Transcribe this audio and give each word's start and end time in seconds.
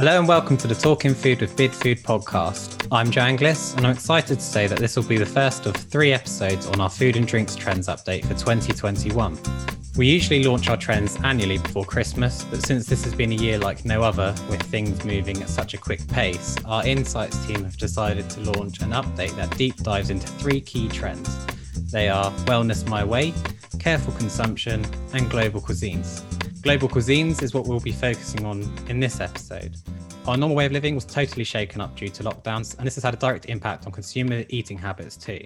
Hello 0.00 0.18
and 0.18 0.26
welcome 0.26 0.56
to 0.56 0.66
the 0.66 0.74
Talking 0.74 1.12
Food 1.12 1.42
with 1.42 1.54
Bidfood 1.56 2.00
podcast. 2.00 2.88
I'm 2.90 3.10
Joe 3.10 3.20
Anglis 3.20 3.76
and 3.76 3.86
I'm 3.86 3.92
excited 3.92 4.38
to 4.38 4.42
say 4.42 4.66
that 4.66 4.78
this 4.78 4.96
will 4.96 5.04
be 5.04 5.18
the 5.18 5.26
first 5.26 5.66
of 5.66 5.76
three 5.76 6.10
episodes 6.14 6.66
on 6.68 6.80
our 6.80 6.88
food 6.88 7.16
and 7.16 7.28
drinks 7.28 7.54
trends 7.54 7.86
update 7.86 8.22
for 8.22 8.32
2021. 8.32 9.38
We 9.98 10.06
usually 10.06 10.42
launch 10.42 10.70
our 10.70 10.78
trends 10.78 11.18
annually 11.22 11.58
before 11.58 11.84
Christmas, 11.84 12.44
but 12.44 12.64
since 12.64 12.86
this 12.86 13.04
has 13.04 13.14
been 13.14 13.30
a 13.32 13.34
year 13.34 13.58
like 13.58 13.84
no 13.84 14.02
other, 14.02 14.34
with 14.48 14.62
things 14.62 15.04
moving 15.04 15.42
at 15.42 15.50
such 15.50 15.74
a 15.74 15.76
quick 15.76 16.08
pace, 16.08 16.56
our 16.64 16.82
insights 16.86 17.36
team 17.44 17.62
have 17.62 17.76
decided 17.76 18.30
to 18.30 18.40
launch 18.52 18.80
an 18.80 18.92
update 18.92 19.36
that 19.36 19.54
deep 19.58 19.76
dives 19.82 20.08
into 20.08 20.26
three 20.26 20.62
key 20.62 20.88
trends. 20.88 21.28
They 21.92 22.08
are 22.08 22.30
Wellness 22.46 22.88
My 22.88 23.04
Way, 23.04 23.34
Careful 23.78 24.14
Consumption, 24.14 24.82
and 25.12 25.28
Global 25.28 25.60
Cuisines. 25.60 26.24
Global 26.62 26.90
cuisines 26.90 27.42
is 27.42 27.54
what 27.54 27.66
we'll 27.66 27.80
be 27.80 27.90
focusing 27.90 28.44
on 28.44 28.70
in 28.86 29.00
this 29.00 29.18
episode. 29.18 29.76
Our 30.26 30.36
normal 30.36 30.54
way 30.54 30.66
of 30.66 30.72
living 30.72 30.94
was 30.94 31.06
totally 31.06 31.42
shaken 31.42 31.80
up 31.80 31.96
due 31.96 32.10
to 32.10 32.22
lockdowns, 32.22 32.76
and 32.76 32.86
this 32.86 32.96
has 32.96 33.04
had 33.04 33.14
a 33.14 33.16
direct 33.16 33.46
impact 33.46 33.86
on 33.86 33.92
consumer 33.92 34.44
eating 34.50 34.76
habits 34.76 35.16
too. 35.16 35.40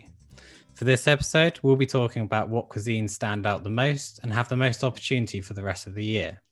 For 0.75 0.85
this 0.85 1.07
episode, 1.07 1.61
we'll 1.63 1.77
be 1.77 1.87
talking 1.87 2.23
about 2.23 2.49
what 2.49 2.69
cuisines 2.69 3.11
stand 3.11 3.47
out 3.47 3.63
the 3.63 3.71
most 3.71 4.19
and 4.25 4.33
have 4.33 4.49
the 4.49 4.57
most 4.57 4.83
opportunity 4.83 5.41
for 5.41 5.55
the 5.55 5.63
rest 5.63 5.87
of 5.87 5.95
the 5.95 6.05
year. 6.05 6.43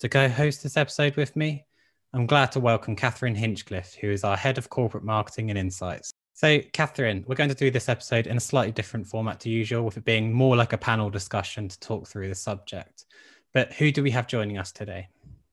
To 0.00 0.08
co 0.08 0.28
host 0.28 0.64
this 0.64 0.76
episode 0.76 1.14
with 1.14 1.36
me, 1.36 1.64
I'm 2.12 2.26
glad 2.26 2.50
to 2.52 2.60
welcome 2.60 2.96
Catherine 2.96 3.36
Hinchcliffe, 3.36 3.94
who 3.94 4.10
is 4.10 4.24
our 4.24 4.36
head 4.36 4.58
of 4.58 4.70
corporate 4.70 5.04
marketing 5.04 5.50
and 5.50 5.58
insights. 5.58 6.10
So, 6.32 6.58
Catherine, 6.72 7.24
we're 7.28 7.36
going 7.36 7.48
to 7.48 7.54
do 7.54 7.70
this 7.70 7.88
episode 7.88 8.26
in 8.26 8.36
a 8.36 8.40
slightly 8.40 8.72
different 8.72 9.06
format 9.06 9.38
to 9.40 9.50
usual, 9.50 9.84
with 9.84 9.96
it 9.96 10.04
being 10.04 10.32
more 10.32 10.56
like 10.56 10.72
a 10.72 10.78
panel 10.78 11.10
discussion 11.10 11.68
to 11.68 11.78
talk 11.78 12.08
through 12.08 12.28
the 12.28 12.34
subject. 12.34 13.04
But 13.54 13.72
who 13.72 13.92
do 13.92 14.02
we 14.02 14.10
have 14.10 14.26
joining 14.26 14.58
us 14.58 14.72
today? 14.72 15.08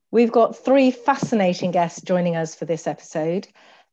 We've 0.10 0.32
got 0.32 0.58
three 0.58 0.90
fascinating 0.90 1.70
guests 1.70 2.02
joining 2.02 2.36
us 2.36 2.56
for 2.56 2.66
this 2.66 2.88
episode. 2.88 3.48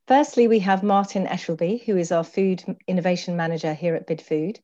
Firstly, 0.07 0.47
we 0.47 0.57
have 0.59 0.81
Martin 0.81 1.27
Eshelby, 1.27 1.85
who 1.85 1.95
is 1.95 2.11
our 2.11 2.23
food 2.23 2.63
innovation 2.87 3.37
manager 3.37 3.73
here 3.75 3.93
at 3.93 4.07
BidFood, 4.07 4.57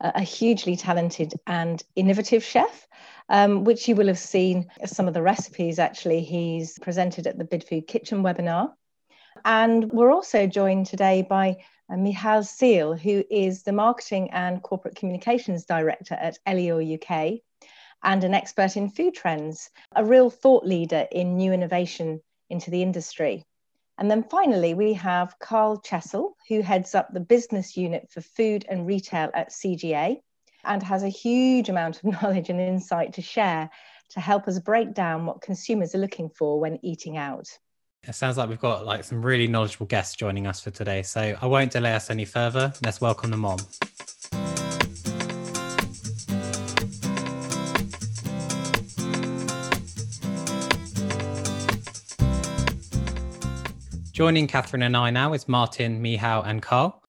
a 0.00 0.22
hugely 0.22 0.74
talented 0.74 1.32
and 1.46 1.80
innovative 1.94 2.42
chef, 2.42 2.88
um, 3.28 3.62
which 3.62 3.86
you 3.86 3.94
will 3.94 4.08
have 4.08 4.18
seen 4.18 4.68
some 4.84 5.06
of 5.06 5.14
the 5.14 5.22
recipes 5.22 5.78
actually 5.78 6.22
he's 6.22 6.76
presented 6.80 7.28
at 7.28 7.38
the 7.38 7.44
BidFood 7.44 7.86
Kitchen 7.86 8.24
webinar. 8.24 8.72
And 9.44 9.92
we're 9.92 10.10
also 10.10 10.48
joined 10.48 10.86
today 10.86 11.22
by 11.22 11.58
uh, 11.88 11.96
Michal 11.96 12.42
Seal, 12.42 12.96
who 12.96 13.22
is 13.30 13.62
the 13.62 13.72
Marketing 13.72 14.30
and 14.32 14.60
Corporate 14.60 14.96
Communications 14.96 15.64
Director 15.64 16.14
at 16.14 16.38
Elior 16.46 17.00
UK, 17.00 17.40
and 18.02 18.24
an 18.24 18.34
expert 18.34 18.76
in 18.76 18.88
food 18.88 19.14
trends, 19.14 19.70
a 19.94 20.04
real 20.04 20.30
thought 20.30 20.64
leader 20.64 21.06
in 21.10 21.36
new 21.36 21.52
innovation 21.52 22.20
into 22.50 22.70
the 22.70 22.82
industry. 22.82 23.44
And 23.98 24.10
then 24.10 24.22
finally, 24.22 24.74
we 24.74 24.92
have 24.94 25.38
Karl 25.40 25.80
Chessell, 25.80 26.34
who 26.48 26.62
heads 26.62 26.94
up 26.94 27.12
the 27.12 27.20
business 27.20 27.76
unit 27.76 28.08
for 28.10 28.20
food 28.20 28.64
and 28.68 28.86
retail 28.86 29.30
at 29.34 29.50
CGA 29.50 30.20
and 30.64 30.82
has 30.82 31.02
a 31.02 31.08
huge 31.08 31.68
amount 31.68 31.96
of 31.96 32.04
knowledge 32.22 32.48
and 32.48 32.60
insight 32.60 33.14
to 33.14 33.22
share 33.22 33.70
to 34.10 34.20
help 34.20 34.48
us 34.48 34.58
break 34.58 34.94
down 34.94 35.26
what 35.26 35.42
consumers 35.42 35.94
are 35.94 35.98
looking 35.98 36.30
for 36.30 36.60
when 36.60 36.78
eating 36.82 37.16
out. 37.16 37.48
It 38.06 38.14
sounds 38.14 38.38
like 38.38 38.48
we've 38.48 38.60
got 38.60 38.86
like 38.86 39.04
some 39.04 39.20
really 39.20 39.48
knowledgeable 39.48 39.86
guests 39.86 40.14
joining 40.14 40.46
us 40.46 40.60
for 40.60 40.70
today. 40.70 41.02
So 41.02 41.36
I 41.40 41.46
won't 41.46 41.72
delay 41.72 41.94
us 41.94 42.08
any 42.08 42.24
further. 42.24 42.72
Let's 42.84 43.00
welcome 43.00 43.30
them 43.30 43.44
on. 43.44 43.58
Joining 54.18 54.48
Catherine 54.48 54.82
and 54.82 54.96
I 54.96 55.10
now 55.10 55.32
is 55.32 55.46
Martin, 55.46 56.02
Michal, 56.02 56.42
and 56.42 56.60
Karl. 56.60 57.04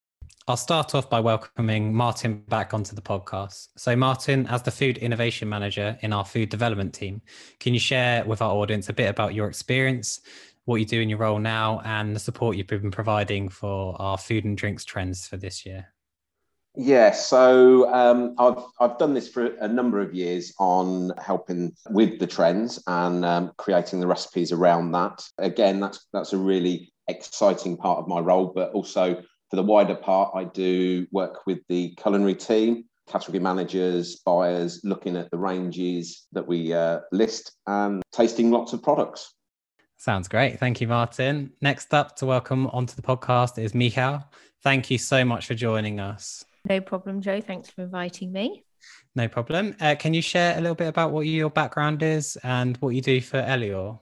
I'll 0.48 0.56
start 0.56 0.94
off 0.94 1.10
by 1.10 1.20
welcoming 1.20 1.92
Martin 1.92 2.44
back 2.50 2.72
onto 2.72 2.94
the 2.94 3.02
podcast. 3.02 3.70
So, 3.78 3.96
Martin, 3.96 4.46
as 4.46 4.62
the 4.62 4.70
food 4.70 5.00
innovation 5.00 5.50
manager 5.50 5.98
in 6.04 6.14
our 6.14 6.24
food 6.24 6.50
development 6.50 6.94
team, 6.94 7.24
can 7.60 7.74
you 7.74 7.80
share 7.80 8.24
with 8.26 8.44
our 8.44 8.52
audience 8.52 8.90
a 8.90 8.94
bit 8.94 9.10
about 9.10 9.34
your 9.34 9.48
experience, 9.48 10.22
what 10.66 10.76
you 10.76 10.86
do 10.86 11.02
in 11.02 11.10
your 11.10 11.18
role 11.18 11.40
now, 11.40 11.82
and 11.84 12.16
the 12.16 12.20
support 12.20 12.56
you've 12.56 12.68
been 12.68 12.92
providing 12.92 13.50
for 13.50 14.00
our 14.00 14.20
food 14.20 14.46
and 14.46 14.56
drinks 14.56 14.86
trends 14.86 15.28
for 15.28 15.36
this 15.36 15.66
year? 15.66 15.88
Yeah, 16.76 17.12
so 17.12 17.92
um, 17.92 18.36
I've 18.38 18.64
I've 18.80 19.00
done 19.00 19.16
this 19.16 19.28
for 19.28 19.48
a 19.56 19.68
number 19.68 20.00
of 20.00 20.14
years 20.14 20.54
on 20.60 21.12
helping 21.18 21.76
with 21.90 22.20
the 22.20 22.28
trends 22.28 22.82
and 22.86 23.26
um, 23.26 23.52
creating 23.58 24.00
the 24.00 24.06
recipes 24.06 24.52
around 24.52 24.92
that. 24.92 25.28
Again, 25.40 25.80
that's 25.80 26.06
that's 26.14 26.34
a 26.34 26.38
really 26.38 26.94
exciting 27.10 27.76
part 27.76 28.00
of 28.00 28.08
my 28.08 28.20
role, 28.20 28.52
but 28.56 28.72
also 28.72 29.22
for 29.50 29.56
the 29.56 29.64
wider 29.64 29.96
part, 29.96 30.32
I 30.36 30.44
do 30.46 31.08
work 31.12 31.46
with 31.48 31.60
the 31.68 31.96
culinary 31.96 32.36
team, 32.36 32.86
category 33.08 33.40
managers, 33.40 34.18
buyers, 34.18 34.82
looking 34.84 35.18
at 35.18 35.32
the 35.32 35.38
ranges 35.38 36.28
that 36.32 36.48
we 36.48 36.72
uh, 36.74 37.00
list 37.12 37.54
and 37.66 38.04
tasting 38.12 38.52
lots 38.52 38.74
of 38.74 38.84
products. 38.84 39.34
Sounds 39.98 40.28
great. 40.28 40.60
Thank 40.60 40.80
you, 40.80 40.88
Martin. 40.88 41.52
Next 41.62 41.94
up 41.94 42.16
to 42.18 42.26
welcome 42.26 42.68
onto 42.68 42.96
the 42.96 43.02
podcast 43.02 43.62
is 43.62 43.74
Michal. 43.74 44.24
Thank 44.64 44.90
you 44.92 44.98
so 44.98 45.26
much 45.26 45.48
for 45.48 45.56
joining 45.56 46.00
us. 46.00 46.46
No 46.70 46.80
problem, 46.80 47.20
Joe. 47.20 47.42
Thanks 47.42 47.70
for 47.70 47.82
inviting 47.82 48.32
me. 48.32 48.64
No 49.16 49.28
problem. 49.28 49.76
Uh, 49.82 49.96
can 49.98 50.14
you 50.14 50.22
share 50.22 50.58
a 50.58 50.62
little 50.62 50.76
bit 50.76 50.88
about 50.88 51.12
what 51.12 51.26
your 51.26 51.50
background 51.50 52.04
is 52.04 52.38
and 52.44 52.78
what 52.78 52.90
you 52.90 53.02
do 53.02 53.20
for 53.20 53.42
Elior? 53.42 54.00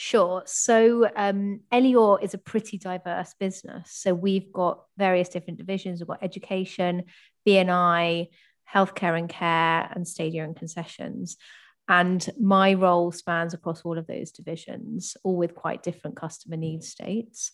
Sure. 0.00 0.44
So 0.46 1.10
um, 1.16 1.58
Elior 1.72 2.22
is 2.22 2.32
a 2.32 2.38
pretty 2.38 2.78
diverse 2.78 3.34
business. 3.40 3.90
So 3.90 4.14
we've 4.14 4.52
got 4.52 4.84
various 4.96 5.28
different 5.28 5.58
divisions. 5.58 5.98
We've 5.98 6.06
got 6.06 6.22
education, 6.22 7.02
B&I, 7.44 8.28
healthcare 8.72 9.18
and 9.18 9.28
care, 9.28 9.90
and 9.92 10.06
stadia 10.06 10.44
and 10.44 10.54
concessions. 10.54 11.36
And 11.88 12.24
my 12.40 12.74
role 12.74 13.10
spans 13.10 13.54
across 13.54 13.82
all 13.82 13.98
of 13.98 14.06
those 14.06 14.30
divisions, 14.30 15.16
all 15.24 15.34
with 15.34 15.56
quite 15.56 15.82
different 15.82 16.14
customer 16.14 16.56
needs 16.56 16.86
states. 16.86 17.50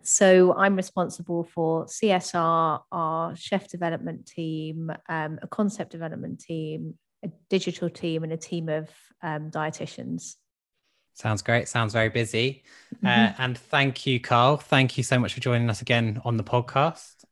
So 0.00 0.54
I'm 0.56 0.76
responsible 0.76 1.44
for 1.44 1.84
CSR, 1.84 2.80
our 2.90 3.36
chef 3.36 3.68
development 3.68 4.24
team, 4.24 4.90
um, 5.10 5.38
a 5.42 5.46
concept 5.46 5.92
development 5.92 6.40
team, 6.40 6.94
a 7.22 7.28
digital 7.50 7.90
team, 7.90 8.24
and 8.24 8.32
a 8.32 8.38
team 8.38 8.70
of 8.70 8.88
um, 9.22 9.50
dietitians. 9.50 10.36
Sounds 11.14 11.42
great. 11.42 11.68
Sounds 11.68 11.92
very 11.92 12.08
busy. 12.08 12.62
Uh, 13.04 13.06
mm-hmm. 13.06 13.06
Uh, 13.06 13.44
and 13.44 13.58
thank 13.58 14.06
you, 14.06 14.20
Karl. 14.20 14.56
Thank 14.56 14.96
you 14.96 15.04
so 15.04 15.18
much 15.18 15.34
for 15.34 15.40
joining 15.40 15.68
us 15.70 15.82
again 15.82 16.20
on 16.24 16.36
the 16.36 16.44
podcast. 16.44 17.24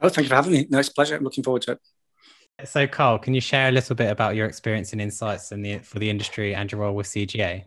Oh, 0.00 0.08
thank 0.08 0.26
you 0.26 0.28
for 0.28 0.36
having 0.36 0.52
me. 0.52 0.66
Nice 0.70 0.88
pleasure. 0.88 1.16
I'm 1.16 1.24
looking 1.24 1.44
forward 1.44 1.62
to 1.62 1.72
it. 1.72 1.80
So, 2.64 2.86
Karl, 2.86 3.18
can 3.18 3.34
you 3.34 3.40
share 3.40 3.68
a 3.68 3.72
little 3.72 3.96
bit 3.96 4.10
about 4.10 4.34
your 4.34 4.46
experience 4.46 4.92
and 4.92 5.00
insights 5.00 5.52
in 5.52 5.62
the, 5.62 5.78
for 5.78 5.98
the 5.98 6.08
industry 6.08 6.54
and 6.54 6.70
your 6.70 6.80
role 6.82 6.94
with 6.94 7.06
CGA? 7.06 7.64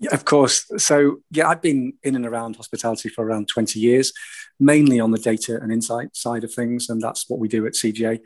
Yeah, 0.00 0.14
of 0.14 0.24
course. 0.24 0.66
So, 0.76 1.18
yeah, 1.30 1.48
I've 1.48 1.62
been 1.62 1.94
in 2.02 2.14
and 2.14 2.26
around 2.26 2.56
hospitality 2.56 3.08
for 3.08 3.24
around 3.24 3.48
20 3.48 3.80
years, 3.80 4.12
mainly 4.60 5.00
on 5.00 5.10
the 5.10 5.18
data 5.18 5.58
and 5.60 5.72
insight 5.72 6.14
side 6.14 6.44
of 6.44 6.52
things. 6.52 6.88
And 6.88 7.00
that's 7.00 7.28
what 7.28 7.40
we 7.40 7.48
do 7.48 7.66
at 7.66 7.72
CGA. 7.72 8.20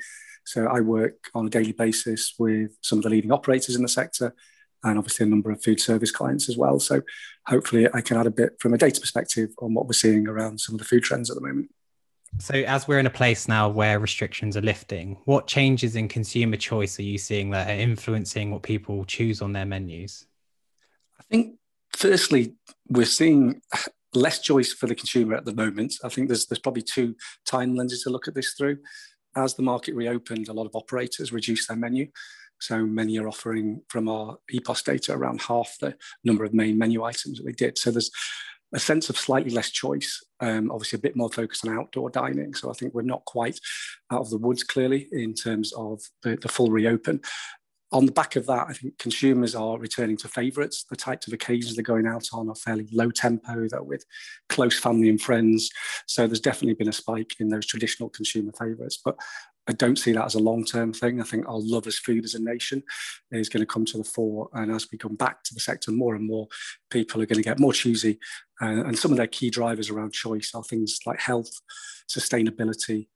So, 0.44 0.66
I 0.66 0.80
work 0.80 1.30
on 1.34 1.46
a 1.46 1.50
daily 1.50 1.72
basis 1.72 2.34
with 2.38 2.76
some 2.80 2.98
of 2.98 3.04
the 3.04 3.10
leading 3.10 3.32
operators 3.32 3.76
in 3.76 3.82
the 3.82 3.88
sector 3.88 4.34
and 4.84 4.98
obviously 4.98 5.26
a 5.26 5.28
number 5.28 5.50
of 5.50 5.62
food 5.62 5.80
service 5.80 6.10
clients 6.10 6.48
as 6.48 6.56
well. 6.56 6.78
So 6.80 7.02
hopefully 7.46 7.88
I 7.92 8.00
can 8.00 8.16
add 8.16 8.26
a 8.26 8.30
bit 8.30 8.60
from 8.60 8.74
a 8.74 8.78
data 8.78 9.00
perspective 9.00 9.50
on 9.58 9.74
what 9.74 9.86
we're 9.86 9.92
seeing 9.92 10.26
around 10.26 10.60
some 10.60 10.74
of 10.74 10.78
the 10.78 10.84
food 10.84 11.02
trends 11.02 11.30
at 11.30 11.36
the 11.36 11.42
moment. 11.42 11.70
So 12.38 12.54
as 12.54 12.88
we're 12.88 12.98
in 12.98 13.06
a 13.06 13.10
place 13.10 13.46
now 13.46 13.68
where 13.68 13.98
restrictions 13.98 14.56
are 14.56 14.62
lifting, 14.62 15.18
what 15.26 15.46
changes 15.46 15.96
in 15.96 16.08
consumer 16.08 16.56
choice 16.56 16.98
are 16.98 17.02
you 17.02 17.18
seeing 17.18 17.50
that 17.50 17.68
are 17.68 17.80
influencing 17.80 18.50
what 18.50 18.62
people 18.62 19.04
choose 19.04 19.42
on 19.42 19.52
their 19.52 19.66
menus? 19.66 20.26
I 21.20 21.24
think 21.24 21.58
firstly, 21.94 22.54
we're 22.88 23.04
seeing 23.04 23.60
less 24.14 24.40
choice 24.40 24.72
for 24.72 24.86
the 24.86 24.94
consumer 24.94 25.34
at 25.34 25.44
the 25.44 25.54
moment. 25.54 25.94
I 26.02 26.08
think 26.08 26.28
there's 26.28 26.46
there's 26.46 26.58
probably 26.58 26.82
two 26.82 27.14
time 27.44 27.74
lenses 27.76 28.02
to 28.02 28.10
look 28.10 28.28
at 28.28 28.34
this 28.34 28.54
through. 28.54 28.78
As 29.36 29.54
the 29.54 29.62
market 29.62 29.94
reopened, 29.94 30.48
a 30.48 30.52
lot 30.52 30.66
of 30.66 30.74
operators 30.74 31.32
reduced 31.32 31.68
their 31.68 31.76
menu. 31.76 32.08
So 32.62 32.86
many 32.86 33.18
are 33.18 33.26
offering 33.26 33.82
from 33.88 34.08
our 34.08 34.38
EPOS 34.52 34.84
data 34.84 35.12
around 35.12 35.40
half 35.40 35.76
the 35.80 35.96
number 36.22 36.44
of 36.44 36.54
main 36.54 36.78
menu 36.78 37.02
items 37.02 37.38
that 37.38 37.44
they 37.44 37.52
did. 37.52 37.76
So 37.76 37.90
there's 37.90 38.10
a 38.72 38.78
sense 38.78 39.10
of 39.10 39.18
slightly 39.18 39.50
less 39.50 39.70
choice, 39.70 40.24
um, 40.40 40.70
obviously 40.70 40.96
a 40.96 41.02
bit 41.02 41.16
more 41.16 41.28
focus 41.28 41.64
on 41.64 41.76
outdoor 41.76 42.08
dining. 42.08 42.54
So 42.54 42.70
I 42.70 42.74
think 42.74 42.94
we're 42.94 43.02
not 43.02 43.24
quite 43.24 43.58
out 44.12 44.20
of 44.20 44.30
the 44.30 44.38
woods 44.38 44.62
clearly 44.62 45.08
in 45.10 45.34
terms 45.34 45.72
of 45.72 46.00
the, 46.22 46.36
the 46.36 46.48
full 46.48 46.70
reopen. 46.70 47.20
On 47.90 48.06
the 48.06 48.12
back 48.12 48.36
of 48.36 48.46
that, 48.46 48.68
I 48.68 48.72
think 48.72 48.96
consumers 48.96 49.54
are 49.54 49.78
returning 49.78 50.16
to 50.18 50.28
favourites. 50.28 50.84
The 50.88 50.96
types 50.96 51.26
of 51.26 51.34
occasions 51.34 51.74
they're 51.74 51.82
going 51.82 52.06
out 52.06 52.28
on 52.32 52.48
are 52.48 52.54
fairly 52.54 52.88
low 52.90 53.10
tempo, 53.10 53.68
they're 53.68 53.82
with 53.82 54.06
close 54.48 54.78
family 54.78 55.10
and 55.10 55.20
friends. 55.20 55.68
So 56.06 56.26
there's 56.26 56.40
definitely 56.40 56.74
been 56.74 56.88
a 56.88 56.92
spike 56.92 57.32
in 57.40 57.48
those 57.48 57.66
traditional 57.66 58.08
consumer 58.08 58.52
favourites. 58.58 58.98
But 59.04 59.18
I 59.68 59.72
don't 59.72 59.98
see 59.98 60.12
that 60.12 60.24
as 60.24 60.34
a 60.34 60.40
long 60.40 60.64
term 60.64 60.92
thing. 60.92 61.20
I 61.20 61.24
think 61.24 61.48
our 61.48 61.58
love 61.58 61.86
as 61.86 61.98
food 61.98 62.24
as 62.24 62.34
a 62.34 62.42
nation 62.42 62.82
is 63.30 63.48
going 63.48 63.60
to 63.60 63.66
come 63.66 63.84
to 63.86 63.98
the 63.98 64.04
fore. 64.04 64.48
And 64.54 64.72
as 64.72 64.88
we 64.90 64.98
come 64.98 65.14
back 65.14 65.44
to 65.44 65.54
the 65.54 65.60
sector, 65.60 65.92
more 65.92 66.14
and 66.16 66.26
more 66.26 66.48
people 66.90 67.22
are 67.22 67.26
going 67.26 67.42
to 67.42 67.48
get 67.48 67.60
more 67.60 67.72
choosy. 67.72 68.18
Uh, 68.60 68.84
and 68.84 68.98
some 68.98 69.12
of 69.12 69.16
their 69.16 69.28
key 69.28 69.50
drivers 69.50 69.88
around 69.88 70.12
choice 70.12 70.52
are 70.54 70.64
things 70.64 70.98
like 71.06 71.20
health, 71.20 71.50
sustainability. 72.08 73.06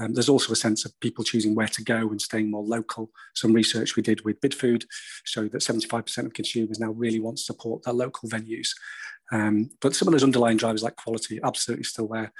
Um, 0.00 0.14
there's 0.14 0.28
also 0.28 0.52
a 0.52 0.56
sense 0.56 0.84
of 0.84 0.98
people 1.00 1.22
choosing 1.22 1.54
where 1.54 1.68
to 1.68 1.84
go 1.84 2.08
and 2.10 2.20
staying 2.20 2.50
more 2.50 2.64
local. 2.64 3.10
Some 3.34 3.52
research 3.52 3.94
we 3.94 4.02
did 4.02 4.24
with 4.24 4.40
Bidfood 4.40 4.84
showed 5.24 5.52
that 5.52 5.60
75% 5.60 6.26
of 6.26 6.32
consumers 6.32 6.80
now 6.80 6.90
really 6.90 7.20
want 7.20 7.36
to 7.36 7.42
support 7.42 7.84
their 7.84 7.94
local 7.94 8.28
venues. 8.28 8.70
Um, 9.30 9.70
but 9.80 9.94
some 9.94 10.08
of 10.08 10.12
those 10.12 10.24
underlying 10.24 10.56
drivers 10.56 10.82
like 10.82 10.96
quality, 10.96 11.40
absolutely 11.44 11.84
still 11.84 12.08
there. 12.08 12.32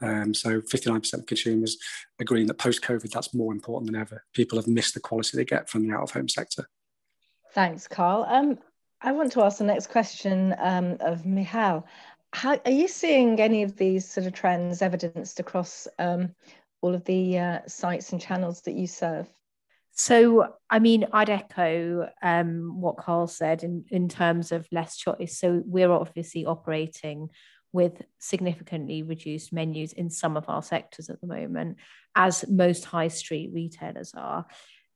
Um, 0.00 0.34
so 0.34 0.60
59% 0.60 1.14
of 1.14 1.26
consumers 1.26 1.78
agreeing 2.18 2.46
that 2.48 2.58
post-COVID, 2.58 3.10
that's 3.10 3.34
more 3.34 3.52
important 3.52 3.90
than 3.90 4.00
ever. 4.00 4.24
People 4.34 4.58
have 4.58 4.66
missed 4.66 4.94
the 4.94 5.00
quality 5.00 5.36
they 5.36 5.44
get 5.44 5.68
from 5.68 5.86
the 5.86 5.94
out-of-home 5.94 6.28
sector. 6.28 6.68
Thanks, 7.52 7.86
Karl. 7.86 8.26
Um, 8.28 8.58
I 9.00 9.12
want 9.12 9.32
to 9.32 9.42
ask 9.42 9.58
the 9.58 9.64
next 9.64 9.88
question 9.88 10.54
um, 10.58 10.96
of 11.00 11.24
Michal. 11.24 11.86
How, 12.32 12.58
are 12.64 12.70
you 12.70 12.88
seeing 12.88 13.40
any 13.40 13.62
of 13.62 13.76
these 13.76 14.10
sort 14.10 14.26
of 14.26 14.32
trends 14.32 14.82
evidenced 14.82 15.38
across 15.38 15.86
um, 15.98 16.34
all 16.80 16.94
of 16.94 17.04
the 17.04 17.38
uh, 17.38 17.58
sites 17.68 18.10
and 18.12 18.20
channels 18.20 18.62
that 18.62 18.74
you 18.74 18.88
serve? 18.88 19.28
So, 19.92 20.54
I 20.68 20.80
mean, 20.80 21.06
I'd 21.12 21.30
echo 21.30 22.10
um, 22.20 22.80
what 22.80 22.96
Karl 22.96 23.28
said 23.28 23.62
in, 23.62 23.84
in 23.90 24.08
terms 24.08 24.50
of 24.50 24.66
less 24.72 24.96
choice. 24.96 25.38
So, 25.38 25.62
we're 25.64 25.92
obviously 25.92 26.44
operating 26.44 27.28
with 27.74 28.02
significantly 28.20 29.02
reduced 29.02 29.52
menus 29.52 29.92
in 29.92 30.08
some 30.08 30.36
of 30.36 30.48
our 30.48 30.62
sectors 30.62 31.10
at 31.10 31.20
the 31.20 31.26
moment, 31.26 31.76
as 32.14 32.48
most 32.48 32.84
high 32.84 33.08
street 33.08 33.50
retailers 33.52 34.12
are. 34.16 34.46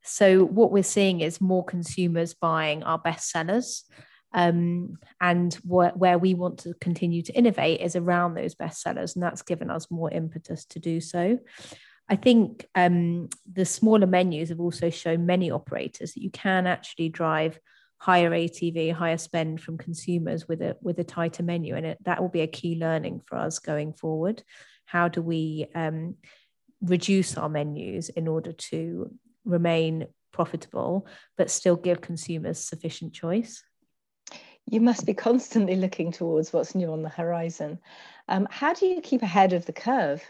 So, 0.05 0.45
what 0.45 0.71
we're 0.71 0.85
seeing 0.85 1.21
is 1.21 1.41
more 1.41 1.65
consumers 1.65 2.35
buying 2.35 2.85
our 2.85 2.99
best 2.99 3.31
sellers. 3.31 3.85
Um, 4.33 4.99
and 5.21 5.55
wh- 5.55 5.97
where 5.97 6.19
we 6.19 6.35
want 6.35 6.59
to 6.61 6.75
continue 6.75 7.23
to 7.23 7.33
innovate 7.33 7.81
is 7.81 7.97
around 7.97 8.35
those 8.35 8.55
best 8.55 8.81
sellers, 8.81 9.17
and 9.17 9.23
that's 9.23 9.43
given 9.43 9.71
us 9.71 9.91
more 9.91 10.11
impetus 10.11 10.65
to 10.67 10.79
do 10.79 11.01
so. 11.01 11.39
I 12.09 12.17
think 12.17 12.67
um, 12.75 13.29
the 13.51 13.65
smaller 13.65 14.07
menus 14.07 14.51
have 14.51 14.61
also 14.61 14.89
shown 14.91 15.27
many 15.27 15.51
operators 15.51 16.15
that 16.15 16.23
you 16.23 16.31
can 16.31 16.67
actually 16.67 17.09
drive 17.09 17.59
higher 17.99 18.31
ATV, 18.31 18.93
higher 18.93 19.19
spend 19.19 19.61
from 19.61 19.77
consumers 19.77 20.47
with 20.47 20.63
a 20.63 20.77
with 20.81 20.99
a 20.99 21.05
tighter 21.05 21.43
menu, 21.43 21.75
and 21.75 21.87
it, 21.87 21.99
that 22.05 22.21
will 22.21 22.29
be 22.29 22.41
a 22.41 22.47
key 22.47 22.77
learning 22.77 23.21
for 23.27 23.37
us 23.37 23.59
going 23.59 23.93
forward. 23.93 24.43
How 24.85 25.09
do 25.09 25.21
we 25.21 25.67
um, 25.75 26.17
reduce 26.81 27.37
our 27.37 27.49
menus 27.49 28.09
in 28.09 28.29
order 28.29 28.53
to 28.53 29.13
remain 29.45 30.07
profitable, 30.33 31.07
but 31.37 31.51
still 31.51 31.77
give 31.77 32.01
consumers 32.01 32.59
sufficient 32.61 33.13
choice? 33.13 33.63
You 34.71 34.81
must 34.81 35.07
be 35.07 35.15
constantly 35.15 35.77
looking 35.77 36.13
towards 36.13 36.53
what's 36.53 36.75
new 36.75 36.93
on 36.93 37.03
the 37.03 37.09
horizon. 37.09 37.79
Um, 38.29 38.47
how 38.51 38.75
do 38.75 38.87
you 38.87 39.01
keep 39.01 39.23
ahead 39.23 39.55
of 39.55 39.67
the 39.67 39.73
curve? 39.73 40.23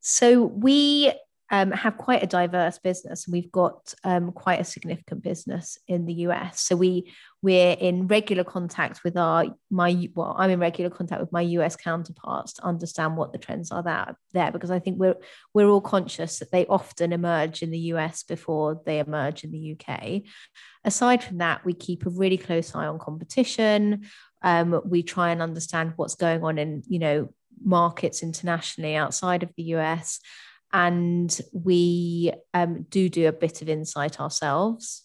So 0.00 0.42
we 0.42 1.12
um, 1.52 1.72
have 1.72 1.96
quite 1.96 2.22
a 2.22 2.28
diverse 2.28 2.78
business 2.78 3.26
and 3.26 3.32
we've 3.32 3.50
got 3.50 3.92
um, 4.04 4.30
quite 4.30 4.60
a 4.60 4.64
significant 4.64 5.22
business 5.22 5.78
in 5.88 6.06
the 6.06 6.14
US. 6.26 6.60
So 6.60 6.76
we 6.76 7.12
we're 7.42 7.72
in 7.72 8.06
regular 8.06 8.44
contact 8.44 9.02
with 9.02 9.16
our 9.16 9.46
my 9.70 10.08
well, 10.14 10.36
I'm 10.38 10.50
in 10.50 10.60
regular 10.60 10.90
contact 10.90 11.20
with 11.20 11.32
my 11.32 11.40
US 11.40 11.74
counterparts 11.74 12.52
to 12.54 12.64
understand 12.64 13.16
what 13.16 13.32
the 13.32 13.38
trends 13.38 13.72
are 13.72 13.82
that 13.82 14.14
there 14.32 14.52
because 14.52 14.70
I 14.70 14.78
think 14.78 14.98
we're 14.98 15.16
we're 15.52 15.68
all 15.68 15.80
conscious 15.80 16.38
that 16.38 16.52
they 16.52 16.66
often 16.66 17.12
emerge 17.12 17.62
in 17.62 17.70
the 17.70 17.78
US 17.94 18.22
before 18.22 18.80
they 18.86 19.00
emerge 19.00 19.42
in 19.42 19.50
the 19.50 19.76
UK. 19.76 20.22
Aside 20.84 21.24
from 21.24 21.38
that, 21.38 21.64
we 21.64 21.72
keep 21.72 22.06
a 22.06 22.10
really 22.10 22.38
close 22.38 22.74
eye 22.74 22.86
on 22.86 22.98
competition. 22.98 24.06
Um, 24.42 24.80
we 24.84 25.02
try 25.02 25.30
and 25.30 25.42
understand 25.42 25.94
what's 25.96 26.14
going 26.14 26.44
on 26.44 26.58
in 26.58 26.84
you 26.86 27.00
know 27.00 27.34
markets 27.62 28.22
internationally 28.22 28.94
outside 28.94 29.42
of 29.42 29.50
the 29.56 29.64
US 29.74 30.20
and 30.72 31.40
we 31.52 32.32
um, 32.54 32.86
do 32.90 33.08
do 33.08 33.28
a 33.28 33.32
bit 33.32 33.62
of 33.62 33.68
insight 33.68 34.20
ourselves. 34.20 35.04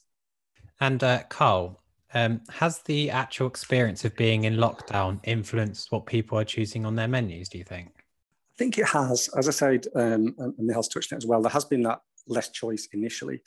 And 0.80 1.04
uh, 1.04 1.24
Karl, 1.30 1.82
um, 2.14 2.42
has 2.50 2.80
the 2.84 3.10
actual 3.12 3.48
experience 3.48 4.06
of 4.06 4.16
being 4.16 4.46
in 4.46 4.56
lockdown 4.56 5.20
influenced 5.24 5.92
what 5.92 6.06
people 6.06 6.40
are 6.40 6.46
choosing 6.46 6.86
on 6.86 6.96
their 6.96 7.08
menus? 7.08 7.50
Do 7.50 7.58
you 7.58 7.64
think? 7.64 7.90
I 7.98 8.58
think 8.58 8.78
it 8.78 8.88
has. 8.88 9.30
As 9.38 9.48
I 9.48 9.52
said, 9.52 9.88
um, 9.96 10.34
and 10.38 10.54
Michal's 10.58 10.88
touched 10.88 11.12
on 11.12 11.18
it 11.18 11.24
as 11.24 11.28
well. 11.28 11.42
There 11.42 11.52
has 11.52 11.66
been 11.66 11.84
that 11.84 12.00
less 12.28 12.50
choice 12.50 12.88
initially, 12.94 13.42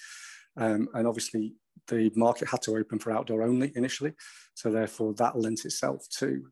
um, 0.57 0.89
and 0.95 1.07
obviously 1.07 1.55
the 1.87 2.13
market 2.15 2.49
had 2.49 2.61
to 2.63 2.77
open 2.77 2.99
for 2.99 3.13
outdoor 3.13 3.43
only 3.43 3.73
initially, 3.75 4.13
so 4.55 4.71
therefore 4.71 5.15
that 5.15 5.39
lent 5.39 5.65
itself 5.65 6.07
to 6.19 6.45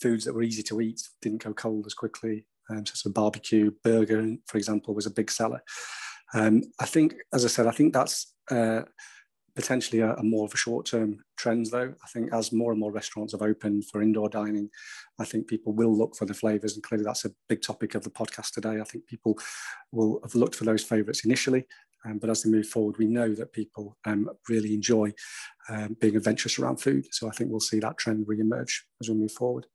foods 0.00 0.24
that 0.24 0.34
were 0.34 0.42
easy 0.42 0.62
to 0.62 0.80
eat, 0.80 1.02
didn't 1.20 1.42
go 1.42 1.52
cold 1.52 1.84
as 1.86 1.94
quickly, 1.94 2.46
um, 2.70 2.84
so, 2.86 3.10
barbecue, 3.10 3.70
burger, 3.82 4.36
for 4.46 4.58
example, 4.58 4.94
was 4.94 5.06
a 5.06 5.10
big 5.10 5.30
seller. 5.30 5.62
Um, 6.34 6.62
I 6.80 6.86
think, 6.86 7.14
as 7.32 7.44
I 7.44 7.48
said, 7.48 7.66
I 7.66 7.70
think 7.70 7.92
that's 7.92 8.34
uh, 8.50 8.82
potentially 9.56 10.00
a, 10.00 10.14
a, 10.14 10.22
more 10.22 10.44
of 10.44 10.54
a 10.54 10.58
short-term 10.58 11.18
trend, 11.36 11.66
though. 11.66 11.94
I 12.04 12.08
think 12.12 12.32
as 12.32 12.52
more 12.52 12.70
and 12.70 12.80
more 12.80 12.92
restaurants 12.92 13.32
have 13.32 13.42
opened 13.42 13.86
for 13.86 14.02
indoor 14.02 14.28
dining, 14.28 14.68
I 15.18 15.24
think 15.24 15.46
people 15.46 15.72
will 15.72 15.96
look 15.96 16.14
for 16.16 16.26
the 16.26 16.34
flavors, 16.34 16.74
and 16.74 16.82
clearly 16.82 17.04
that's 17.04 17.24
a 17.24 17.32
big 17.48 17.62
topic 17.62 17.94
of 17.94 18.04
the 18.04 18.10
podcast 18.10 18.52
today. 18.52 18.80
I 18.80 18.84
think 18.84 19.06
people 19.06 19.38
will 19.90 20.20
have 20.22 20.34
looked 20.34 20.54
for 20.54 20.64
those 20.64 20.84
favorites 20.84 21.24
initially, 21.24 21.66
um, 22.04 22.18
but 22.18 22.30
as 22.30 22.42
they 22.42 22.50
move 22.50 22.68
forward, 22.68 22.98
we 22.98 23.06
know 23.06 23.34
that 23.34 23.52
people 23.52 23.96
um, 24.04 24.30
really 24.48 24.74
enjoy 24.74 25.12
um, 25.68 25.96
being 26.00 26.16
adventurous 26.16 26.58
around 26.58 26.80
food. 26.80 27.06
So 27.10 27.28
I 27.28 27.32
think 27.32 27.50
we'll 27.50 27.60
see 27.60 27.80
that 27.80 27.98
trend 27.98 28.26
re-emerge 28.28 28.86
as 29.00 29.08
we 29.08 29.16
move 29.16 29.32
forward. 29.32 29.66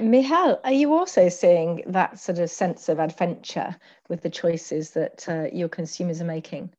Michal, 0.00 0.60
are 0.64 0.72
you 0.72 0.94
also 0.94 1.28
seeing 1.28 1.82
that 1.86 2.18
sort 2.18 2.38
of 2.38 2.50
sense 2.50 2.88
of 2.88 2.98
adventure 2.98 3.76
with 4.08 4.22
the 4.22 4.30
choices 4.30 4.90
that 4.90 5.28
uh, 5.28 5.46
your 5.52 5.68
consumers 5.68 6.20
are 6.20 6.26
making? 6.26 6.70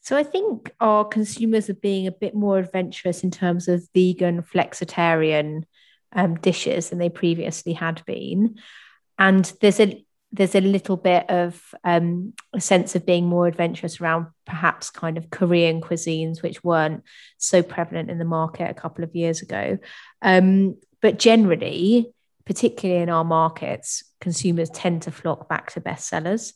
So 0.00 0.16
I 0.16 0.24
think 0.24 0.72
our 0.80 1.04
consumers 1.04 1.70
are 1.70 1.74
being 1.74 2.06
a 2.06 2.12
bit 2.12 2.34
more 2.34 2.58
adventurous 2.58 3.22
in 3.22 3.30
terms 3.30 3.68
of 3.68 3.88
vegan, 3.94 4.42
flexitarian 4.42 5.64
um, 6.12 6.34
dishes 6.36 6.90
than 6.90 6.98
they 6.98 7.08
previously 7.08 7.72
had 7.72 8.04
been, 8.04 8.58
and 9.18 9.50
there's 9.60 9.80
a 9.80 10.04
there's 10.32 10.54
a 10.54 10.60
little 10.60 10.96
bit 10.96 11.28
of 11.28 11.62
um, 11.84 12.32
a 12.54 12.60
sense 12.60 12.96
of 12.96 13.04
being 13.04 13.26
more 13.26 13.46
adventurous 13.46 14.00
around 14.00 14.26
perhaps 14.46 14.88
kind 14.90 15.18
of 15.18 15.30
Korean 15.30 15.82
cuisines, 15.82 16.42
which 16.42 16.64
weren't 16.64 17.04
so 17.36 17.62
prevalent 17.62 18.10
in 18.10 18.18
the 18.18 18.24
market 18.24 18.70
a 18.70 18.74
couple 18.74 19.04
of 19.04 19.14
years 19.14 19.42
ago. 19.42 19.78
Um, 20.22 20.78
but 21.02 21.18
generally, 21.18 22.12
particularly 22.44 23.02
in 23.02 23.10
our 23.10 23.24
markets, 23.24 24.04
consumers 24.20 24.70
tend 24.70 25.02
to 25.02 25.10
flock 25.10 25.48
back 25.48 25.72
to 25.72 25.80
bestsellers. 25.80 26.52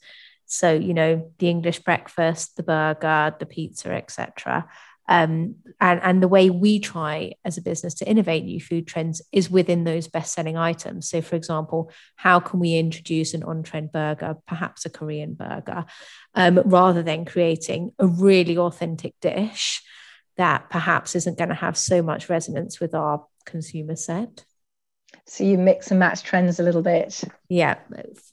So, 0.46 0.72
you 0.72 0.94
know, 0.94 1.32
the 1.38 1.48
English 1.48 1.80
breakfast, 1.80 2.56
the 2.56 2.62
burger, 2.62 3.34
the 3.38 3.46
pizza, 3.46 3.92
etc. 3.92 4.68
Um, 5.08 5.56
and, 5.80 6.00
and 6.02 6.22
the 6.22 6.28
way 6.28 6.50
we 6.50 6.80
try 6.80 7.32
as 7.44 7.58
a 7.58 7.62
business 7.62 7.94
to 7.94 8.08
innovate 8.08 8.44
new 8.44 8.60
food 8.60 8.86
trends 8.86 9.22
is 9.32 9.50
within 9.50 9.84
those 9.84 10.08
best 10.08 10.32
selling 10.32 10.56
items. 10.56 11.08
So, 11.08 11.22
for 11.22 11.36
example, 11.36 11.92
how 12.16 12.40
can 12.40 12.58
we 12.60 12.76
introduce 12.76 13.34
an 13.34 13.42
on 13.44 13.62
trend 13.62 13.92
burger, 13.92 14.36
perhaps 14.46 14.84
a 14.84 14.90
Korean 14.90 15.34
burger, 15.34 15.84
um, 16.34 16.60
rather 16.64 17.02
than 17.02 17.24
creating 17.24 17.92
a 17.98 18.06
really 18.06 18.58
authentic 18.58 19.14
dish 19.20 19.82
that 20.36 20.68
perhaps 20.70 21.14
isn't 21.14 21.38
going 21.38 21.48
to 21.48 21.54
have 21.54 21.76
so 21.76 22.02
much 22.02 22.28
resonance 22.28 22.80
with 22.80 22.94
our 22.94 23.24
consumer 23.44 23.96
set? 23.96 24.44
So 25.26 25.42
you 25.44 25.58
mix 25.58 25.90
and 25.90 25.98
match 25.98 26.22
trends 26.22 26.60
a 26.60 26.62
little 26.62 26.82
bit. 26.82 27.22
Yeah, 27.48 27.78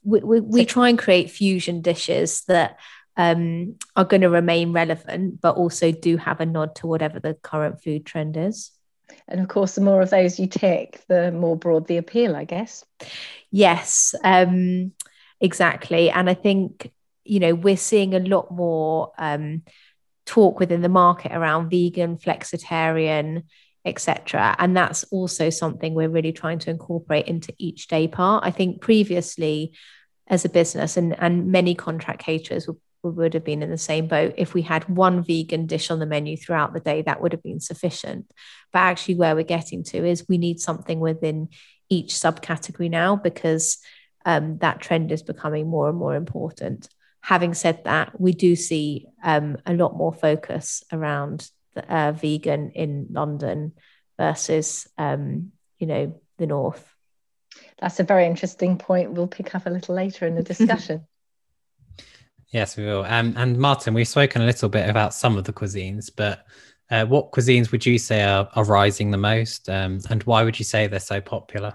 we, 0.03 0.19
we, 0.19 0.39
we 0.39 0.65
try 0.65 0.89
and 0.89 0.97
create 0.97 1.31
fusion 1.31 1.81
dishes 1.81 2.43
that 2.47 2.79
um, 3.17 3.75
are 3.95 4.05
going 4.05 4.21
to 4.21 4.29
remain 4.29 4.73
relevant, 4.73 5.41
but 5.41 5.55
also 5.55 5.91
do 5.91 6.17
have 6.17 6.39
a 6.39 6.45
nod 6.45 6.75
to 6.75 6.88
whatever 6.88 7.19
the 7.19 7.33
current 7.33 7.81
food 7.83 8.05
trend 8.05 8.38
is. 8.38 8.71
And 9.27 9.39
of 9.39 9.47
course, 9.47 9.75
the 9.75 9.81
more 9.81 10.01
of 10.01 10.09
those 10.09 10.39
you 10.39 10.47
tick, 10.47 11.01
the 11.07 11.31
more 11.31 11.55
broad 11.55 11.88
the 11.88 11.97
appeal, 11.97 12.35
I 12.35 12.45
guess. 12.45 12.83
Yes, 13.51 14.15
um, 14.23 14.91
exactly. 15.39 16.09
And 16.09 16.29
I 16.29 16.33
think, 16.33 16.91
you 17.23 17.39
know, 17.39 17.55
we're 17.55 17.77
seeing 17.77 18.13
a 18.13 18.19
lot 18.19 18.51
more 18.51 19.12
um, 19.17 19.63
talk 20.25 20.59
within 20.59 20.81
the 20.81 20.89
market 20.89 21.31
around 21.31 21.69
vegan, 21.69 22.17
flexitarian, 22.17 23.43
etc. 23.86 24.56
And 24.60 24.75
that's 24.75 25.04
also 25.06 25.50
something 25.50 25.94
we're 25.94 26.10
really 26.10 26.32
trying 26.32 26.60
to 26.60 26.70
incorporate 26.70 27.28
into 27.28 27.54
each 27.58 27.88
day 27.88 28.08
part. 28.08 28.46
I 28.46 28.52
think 28.52 28.82
previously, 28.82 29.74
as 30.28 30.46
a 30.46 30.50
business, 30.50 30.96
and, 30.96 31.20
and 31.20 31.52
many 31.52 31.75
contract 31.75 32.24
caterers 32.24 32.68
would, 32.68 32.78
would 33.04 33.34
have 33.34 33.44
been 33.44 33.62
in 33.62 33.70
the 33.70 33.78
same 33.78 34.08
boat. 34.08 34.34
If 34.38 34.54
we 34.54 34.62
had 34.62 34.88
one 34.88 35.22
vegan 35.22 35.66
dish 35.66 35.92
on 35.92 36.00
the 36.00 36.06
menu 36.06 36.38
throughout 36.38 36.74
the 36.74 36.80
day, 36.80 37.02
that 37.02 37.22
would 37.22 37.34
have 37.34 37.44
been 37.44 37.60
sufficient. 37.60 38.32
But 38.72 38.80
actually, 38.80 39.16
where 39.16 39.36
we're 39.36 39.44
getting 39.44 39.84
to 39.86 40.06
is 40.06 40.30
we 40.30 40.38
need 40.38 40.60
something 40.62 41.00
within 41.00 41.50
each 41.90 42.13
subcategory 42.13 42.90
now 42.90 43.18
because 43.18 43.80
um, 44.25 44.58
that 44.60 44.80
trend 44.80 45.12
is 45.12 45.22
becoming 45.22 45.68
more 45.68 45.90
and 45.90 45.98
more 45.98 46.16
important. 46.16 46.88
having 47.24 47.54
said 47.54 47.84
that, 47.86 48.20
we 48.20 48.34
do 48.34 48.54
see 48.56 49.08
um, 49.24 49.58
a 49.66 49.74
lot 49.74 49.96
more 49.96 50.13
focus 50.13 50.84
around 50.92 51.50
uh, 51.77 52.12
vegan 52.12 52.72
in 52.72 53.08
London 53.12 53.74
versus, 54.18 54.88
um, 54.98 55.51
you 55.80 55.88
know, 55.88 56.20
the 56.38 56.48
north. 56.48 56.88
That's 57.80 58.00
a 58.00 58.03
very 58.03 58.25
interesting 58.25 58.77
point. 58.77 59.12
We'll 59.12 59.27
pick 59.27 59.53
up 59.56 59.65
a 59.65 59.70
little 59.70 59.96
later 59.96 60.25
in 60.25 60.36
the 60.36 60.44
discussion. 60.44 61.08
yes, 62.51 62.77
we 62.77 62.86
will. 62.86 63.03
Um, 63.03 63.34
and 63.38 63.58
Martin, 63.58 63.94
we've 63.94 64.08
spoken 64.08 64.42
a 64.42 64.46
little 64.46 64.70
bit 64.70 64.89
about 64.89 65.13
some 65.13 65.38
of 65.38 65.44
the 65.44 65.53
cuisines, 65.53 66.10
but 66.15 66.46
uh, 66.89 67.06
what 67.06 67.32
cuisines 67.32 67.72
would 67.72 67.86
you 67.86 67.98
say 67.98 68.24
are, 68.24 68.50
are 68.56 68.63
rising 68.63 69.12
the 69.12 69.18
most, 69.18 69.70
um, 69.70 70.00
and 70.10 70.24
why 70.24 70.44
would 70.44 70.60
you 70.60 70.65
say 70.65 70.88
they're 70.88 71.00
so 71.00 71.20
popular? 71.20 71.74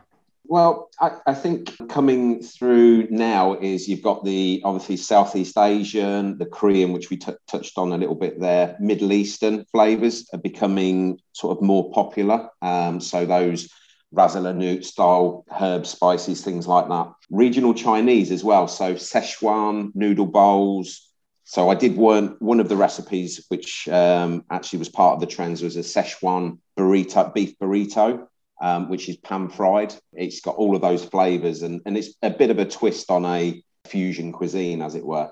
Well, 0.51 0.89
I, 0.99 1.11
I, 1.27 1.35
think 1.35 1.77
coming 1.91 2.43
through 2.43 3.09
now 3.11 3.59
is 3.61 3.87
you've 3.87 4.03
got 4.03 4.25
the 4.25 4.63
obviously 4.65 4.97
Southeast 4.97 5.59
Asian, 5.59 6.39
the 6.39 6.47
Korean, 6.47 6.95
which 6.95 7.11
we 7.11 7.19
t- 7.19 7.35
touched 7.47 7.77
on 7.77 7.93
a 7.93 7.99
little 7.99 8.15
bit 8.15 8.41
there, 8.41 8.75
Middle 8.81 9.13
Eastern 9.13 9.67
flavors 9.67 10.27
are 10.33 10.39
becoming 10.39 11.21
sort 11.33 11.55
of 11.55 11.63
more 11.63 11.93
popular. 11.93 12.49
Um, 12.63 12.99
so 12.99 13.27
those 13.27 13.69
ras 14.11 14.37
el 14.37 14.83
style 14.83 15.45
herbs, 15.61 15.91
spices, 15.91 16.43
things 16.43 16.67
like 16.67 16.89
that. 16.89 17.13
Regional 17.29 17.75
Chinese 17.75 18.31
as 18.31 18.43
well. 18.43 18.69
So 18.69 18.95
Szechuan 18.95 19.91
noodle 19.95 20.25
bowls. 20.25 21.11
So 21.45 21.69
I 21.69 21.75
did 21.75 21.95
one 21.95 22.37
one 22.39 22.61
of 22.61 22.71
the 22.71 22.77
recipes, 22.77 23.45
which 23.49 23.87
um, 23.89 24.47
actually 24.51 24.79
was 24.79 24.89
part 24.89 25.13
of 25.13 25.21
the 25.21 25.27
trends, 25.27 25.61
was 25.61 25.77
a 25.77 25.81
Szechuan 25.81 26.59
burrito, 26.75 27.35
beef 27.35 27.59
burrito 27.59 28.27
um, 28.61 28.89
which 28.89 29.09
is 29.09 29.17
pan 29.17 29.49
fried. 29.49 29.95
It's 30.13 30.41
got 30.41 30.57
all 30.57 30.75
of 30.75 30.83
those 30.83 31.05
flavors 31.05 31.63
and, 31.63 31.81
and 31.87 31.97
it's 31.97 32.15
a 32.23 32.31
bit 32.31 32.51
of 32.51 32.59
a 32.59 32.65
twist 32.65 33.11
on 33.11 33.25
a 33.25 33.63
fusion 33.87 34.33
cuisine, 34.33 34.83
as 34.83 34.95
it 34.95 35.05
were. 35.05 35.31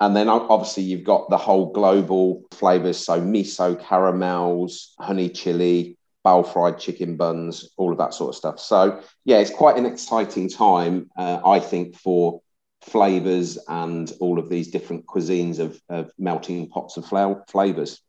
And 0.00 0.14
then 0.14 0.28
obviously 0.28 0.82
you've 0.82 1.04
got 1.04 1.30
the 1.30 1.38
whole 1.38 1.72
global 1.72 2.42
flavors. 2.52 2.98
So 2.98 3.20
miso, 3.20 3.80
caramels, 3.80 4.94
honey 5.00 5.30
chili, 5.30 5.96
bao 6.24 6.46
fried 6.46 6.78
chicken 6.78 7.16
buns, 7.16 7.70
all 7.76 7.92
of 7.92 7.98
that 7.98 8.12
sort 8.12 8.30
of 8.30 8.36
stuff. 8.36 8.60
So 8.60 9.00
yeah, 9.24 9.38
it's 9.38 9.50
quite 9.50 9.78
an 9.78 9.86
exciting 9.86 10.48
time, 10.48 11.10
uh, 11.16 11.40
I 11.44 11.60
think, 11.60 11.96
for 11.96 12.42
flavors 12.82 13.58
and 13.68 14.12
all 14.20 14.38
of 14.38 14.48
these 14.48 14.68
different 14.68 15.06
cuisines 15.06 15.58
of, 15.58 15.80
of 15.88 16.10
melting 16.18 16.68
pots 16.68 16.96
of 16.96 17.06
flavors. 17.48 18.00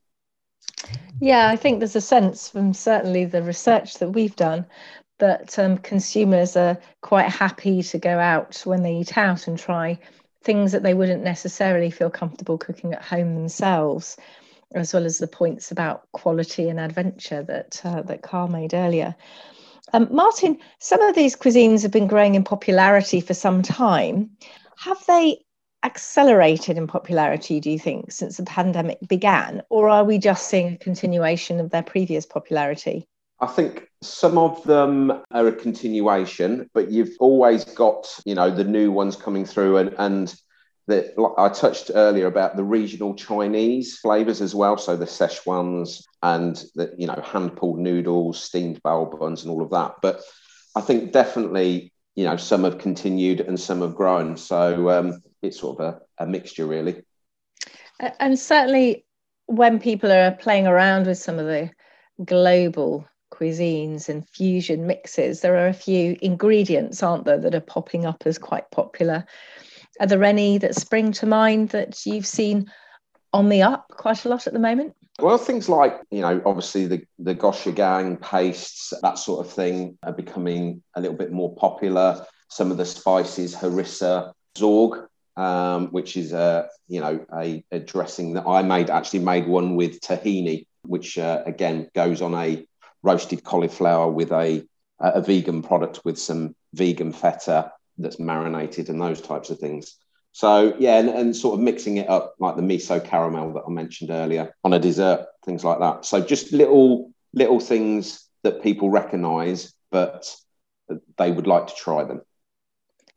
Yeah, 1.19 1.49
I 1.49 1.55
think 1.55 1.79
there's 1.79 1.95
a 1.95 2.01
sense 2.01 2.49
from 2.49 2.73
certainly 2.73 3.25
the 3.25 3.41
research 3.41 3.95
that 3.95 4.11
we've 4.11 4.35
done 4.35 4.65
that 5.19 5.57
um, 5.57 5.77
consumers 5.79 6.55
are 6.55 6.77
quite 7.01 7.29
happy 7.29 7.81
to 7.81 7.97
go 7.97 8.19
out 8.19 8.61
when 8.65 8.83
they 8.83 8.97
eat 8.97 9.17
out 9.17 9.47
and 9.47 9.57
try 9.57 9.97
things 10.43 10.71
that 10.71 10.83
they 10.83 10.93
wouldn't 10.93 11.23
necessarily 11.23 11.89
feel 11.89 12.09
comfortable 12.09 12.57
cooking 12.57 12.93
at 12.93 13.01
home 13.01 13.33
themselves, 13.33 14.17
as 14.75 14.93
well 14.93 15.05
as 15.05 15.17
the 15.17 15.27
points 15.27 15.71
about 15.71 16.03
quality 16.11 16.69
and 16.69 16.79
adventure 16.79 17.41
that 17.43 17.81
uh, 17.83 18.01
that 18.03 18.21
Karl 18.21 18.47
made 18.47 18.73
earlier. 18.73 19.15
Um, 19.93 20.07
Martin, 20.11 20.57
some 20.79 21.01
of 21.01 21.15
these 21.15 21.35
cuisines 21.35 21.81
have 21.81 21.91
been 21.91 22.07
growing 22.07 22.35
in 22.35 22.43
popularity 22.43 23.21
for 23.21 23.33
some 23.33 23.61
time. 23.61 24.29
Have 24.77 25.03
they 25.07 25.39
accelerated 25.83 26.77
in 26.77 26.87
popularity, 26.87 27.59
do 27.59 27.69
you 27.69 27.79
think, 27.79 28.11
since 28.11 28.37
the 28.37 28.43
pandemic 28.43 28.97
began? 29.07 29.61
Or 29.69 29.89
are 29.89 30.03
we 30.03 30.17
just 30.17 30.47
seeing 30.47 30.73
a 30.73 30.77
continuation 30.77 31.59
of 31.59 31.69
their 31.69 31.83
previous 31.83 32.25
popularity? 32.25 33.07
I 33.39 33.47
think 33.47 33.87
some 34.01 34.37
of 34.37 34.63
them 34.63 35.11
are 35.31 35.47
a 35.47 35.53
continuation, 35.53 36.69
but 36.73 36.91
you've 36.91 37.15
always 37.19 37.63
got, 37.65 38.07
you 38.25 38.33
know, 38.33 38.49
the 38.49 38.63
new 38.63 38.91
ones 38.91 39.15
coming 39.15 39.45
through 39.45 39.77
and, 39.77 39.95
and 39.97 40.35
that 40.87 41.13
I 41.37 41.49
touched 41.49 41.91
earlier 41.93 42.27
about 42.27 42.55
the 42.55 42.63
regional 42.63 43.13
Chinese 43.13 43.97
flavors 43.97 44.41
as 44.41 44.55
well. 44.55 44.77
So 44.77 44.95
the 44.95 45.05
Szechuans 45.05 46.03
and 46.23 46.55
the, 46.75 46.95
you 46.97 47.07
know, 47.07 47.21
hand 47.23 47.57
pulled 47.57 47.77
noodles, 47.77 48.41
steamed 48.41 48.81
bao 48.81 49.19
buns 49.19 49.43
and 49.43 49.51
all 49.51 49.61
of 49.61 49.71
that. 49.71 49.95
But 50.01 50.21
I 50.75 50.81
think 50.81 51.11
definitely, 51.11 51.91
you 52.15 52.23
know, 52.23 52.37
some 52.37 52.63
have 52.63 52.77
continued 52.77 53.41
and 53.41 53.59
some 53.59 53.81
have 53.81 53.95
grown. 53.95 54.37
So 54.37 54.89
um, 54.89 55.21
it's 55.41 55.59
sort 55.59 55.79
of 55.79 55.85
a, 56.19 56.23
a 56.23 56.27
mixture, 56.27 56.65
really. 56.65 57.03
And 58.19 58.37
certainly, 58.37 59.05
when 59.47 59.79
people 59.79 60.11
are 60.11 60.31
playing 60.31 60.67
around 60.67 61.07
with 61.07 61.17
some 61.17 61.39
of 61.39 61.45
the 61.45 61.71
global 62.23 63.07
cuisines 63.33 64.09
and 64.09 64.27
fusion 64.29 64.87
mixes, 64.87 65.41
there 65.41 65.57
are 65.57 65.67
a 65.67 65.73
few 65.73 66.17
ingredients, 66.21 67.01
aren't 67.01 67.25
there, 67.25 67.39
that 67.39 67.55
are 67.55 67.61
popping 67.61 68.05
up 68.05 68.23
as 68.25 68.37
quite 68.37 68.69
popular. 68.71 69.25
Are 69.99 70.07
there 70.07 70.23
any 70.23 70.57
that 70.59 70.75
spring 70.75 71.11
to 71.13 71.25
mind 71.25 71.69
that 71.69 72.05
you've 72.05 72.27
seen 72.27 72.71
on 73.33 73.49
the 73.49 73.63
up 73.63 73.87
quite 73.89 74.25
a 74.25 74.29
lot 74.29 74.47
at 74.47 74.53
the 74.53 74.59
moment? 74.59 74.95
Well, 75.19 75.39
things 75.39 75.67
like, 75.67 75.99
you 76.11 76.21
know, 76.21 76.41
obviously 76.45 76.85
the, 76.85 77.01
the 77.17 77.33
gochujang 77.33 78.21
pastes, 78.21 78.93
that 79.01 79.17
sort 79.17 79.45
of 79.45 79.51
thing 79.51 79.97
are 80.03 80.13
becoming 80.13 80.83
a 80.93 81.01
little 81.01 81.17
bit 81.17 81.31
more 81.31 81.55
popular. 81.55 82.23
Some 82.49 82.69
of 82.69 82.77
the 82.77 82.85
spices, 82.85 83.55
harissa, 83.55 84.33
zhoug, 84.55 85.07
um, 85.37 85.87
which 85.89 86.17
is 86.17 86.33
a 86.33 86.67
you 86.87 86.99
know 86.99 87.25
a, 87.33 87.63
a, 87.71 87.79
dressing 87.79 88.33
that 88.33 88.47
I 88.47 88.63
made. 88.63 88.89
Actually, 88.89 89.19
made 89.19 89.47
one 89.47 89.75
with 89.75 90.01
tahini, 90.01 90.65
which 90.81 91.17
uh, 91.17 91.43
again 91.45 91.89
goes 91.93 92.21
on 92.21 92.33
a 92.33 92.65
roasted 93.03 93.43
cauliflower 93.43 94.11
with 94.11 94.31
a 94.31 94.67
a 94.99 95.21
vegan 95.21 95.61
product 95.61 96.01
with 96.03 96.19
some 96.19 96.55
vegan 96.73 97.13
feta 97.13 97.71
that's 97.99 98.19
marinated 98.19 98.89
and 98.89 98.99
those 98.99 99.21
types 99.21 99.51
of 99.51 99.59
things. 99.59 99.95
So 100.31 100.75
yeah, 100.79 100.99
and, 100.99 101.09
and 101.09 101.35
sort 101.35 101.53
of 101.53 101.59
mixing 101.61 101.97
it 101.97 102.09
up 102.09 102.35
like 102.39 102.55
the 102.55 102.61
miso 102.63 103.03
caramel 103.03 103.53
that 103.53 103.63
I 103.67 103.69
mentioned 103.69 104.09
earlier 104.09 104.53
on 104.63 104.73
a 104.73 104.79
dessert, 104.79 105.27
things 105.45 105.63
like 105.63 105.79
that. 105.79 106.05
So 106.05 106.19
just 106.19 106.51
little 106.51 107.11
little 107.33 107.59
things 107.59 108.27
that 108.43 108.63
people 108.63 108.89
recognise, 108.89 109.73
but 109.91 110.35
they 111.17 111.31
would 111.31 111.47
like 111.47 111.67
to 111.67 111.75
try 111.75 112.03
them 112.03 112.21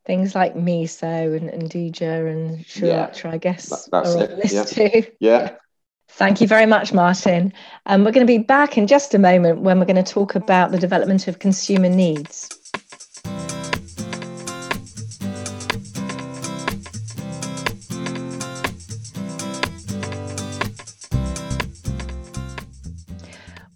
things 0.05 0.35
like 0.35 0.55
miso 0.55 1.37
and, 1.37 1.51
and 1.51 1.71
nduja 1.71 2.31
and 2.31 2.59
sriracha, 2.65 3.25
yeah, 3.25 3.31
I 3.31 3.39
guess, 3.39 3.69
that, 3.69 3.91
that's 3.91 4.15
it. 4.15 4.39
list 4.39 4.55
yeah. 4.55 4.89
too. 4.91 5.07
Yeah. 5.21 5.57
Thank 6.13 6.41
you 6.41 6.49
very 6.49 6.67
much, 6.67 6.93
Martin. 6.93 7.53
Um, 7.87 8.05
we're 8.05 8.11
going 8.11 8.27
to 8.27 8.31
be 8.31 8.39
back 8.39 8.77
in 8.77 8.87
just 8.87 9.15
a 9.15 9.19
moment 9.19 9.61
when 9.61 9.79
we're 9.79 9.87
going 9.87 10.03
to 10.03 10.13
talk 10.13 10.35
about 10.35 10.73
the 10.73 10.79
development 10.79 11.29
of 11.29 11.39
consumer 11.39 11.89
needs. 11.89 12.49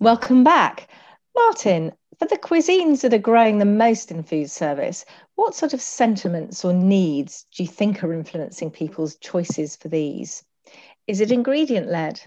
Welcome 0.01 0.45
back. 0.45 0.89
Martin, 1.35 1.93
for 2.19 2.27
the 2.27 2.39
cuisines 2.39 3.01
that 3.03 3.15
are 3.15 3.19
growing 3.19 3.59
the 3.59 3.65
most 3.65 4.11
in 4.11 4.23
food 4.23 4.51
service, 4.51 5.05
what 5.35 5.55
sort 5.55 5.75
of 5.75 5.81
sentiments 5.81 6.65
or 6.65 6.73
needs 6.73 7.47
do 7.55 7.63
you 7.63 7.69
think 7.69 8.03
are 8.03 8.13
influencing 8.13 8.71
people's 8.71 9.17
choices 9.17 9.77
for 9.77 9.89
these? 9.89 10.45
Is 11.07 11.21
it 11.21 11.33
ingredient 11.33 11.89
led? 11.89 12.21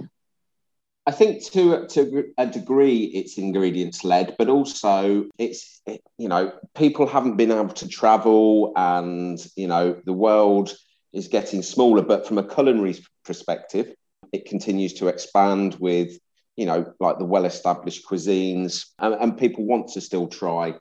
I 1.08 1.12
think 1.12 1.42
to 1.52 1.88
to 1.88 2.34
a 2.38 2.46
degree 2.46 3.06
it's 3.06 3.38
ingredients 3.38 4.04
led, 4.04 4.36
but 4.38 4.50
also 4.50 5.26
it's 5.38 5.82
you 6.18 6.28
know 6.28 6.52
people 6.76 7.08
haven't 7.08 7.38
been 7.38 7.52
able 7.52 7.74
to 7.76 7.88
travel, 7.88 8.74
and 8.76 9.40
you 9.56 9.68
know 9.68 10.02
the 10.06 10.14
world 10.14 10.76
is 11.14 11.30
getting 11.30 11.62
smaller. 11.62 12.02
But 12.02 12.28
from 12.28 12.38
a 12.38 12.44
culinary 12.44 12.98
perspective, 13.24 13.96
it 14.34 14.46
continues 14.46 14.94
to 14.96 15.08
expand 15.08 15.76
with 15.76 16.20
you 16.58 16.66
know 16.66 16.94
like 17.00 17.20
the 17.20 17.26
well 17.26 17.46
established 17.46 18.06
cuisines, 18.06 18.88
and, 19.00 19.14
and 19.14 19.38
people 19.38 19.66
want 19.66 19.90
to 19.90 20.02
still 20.02 20.28
try 20.28 20.76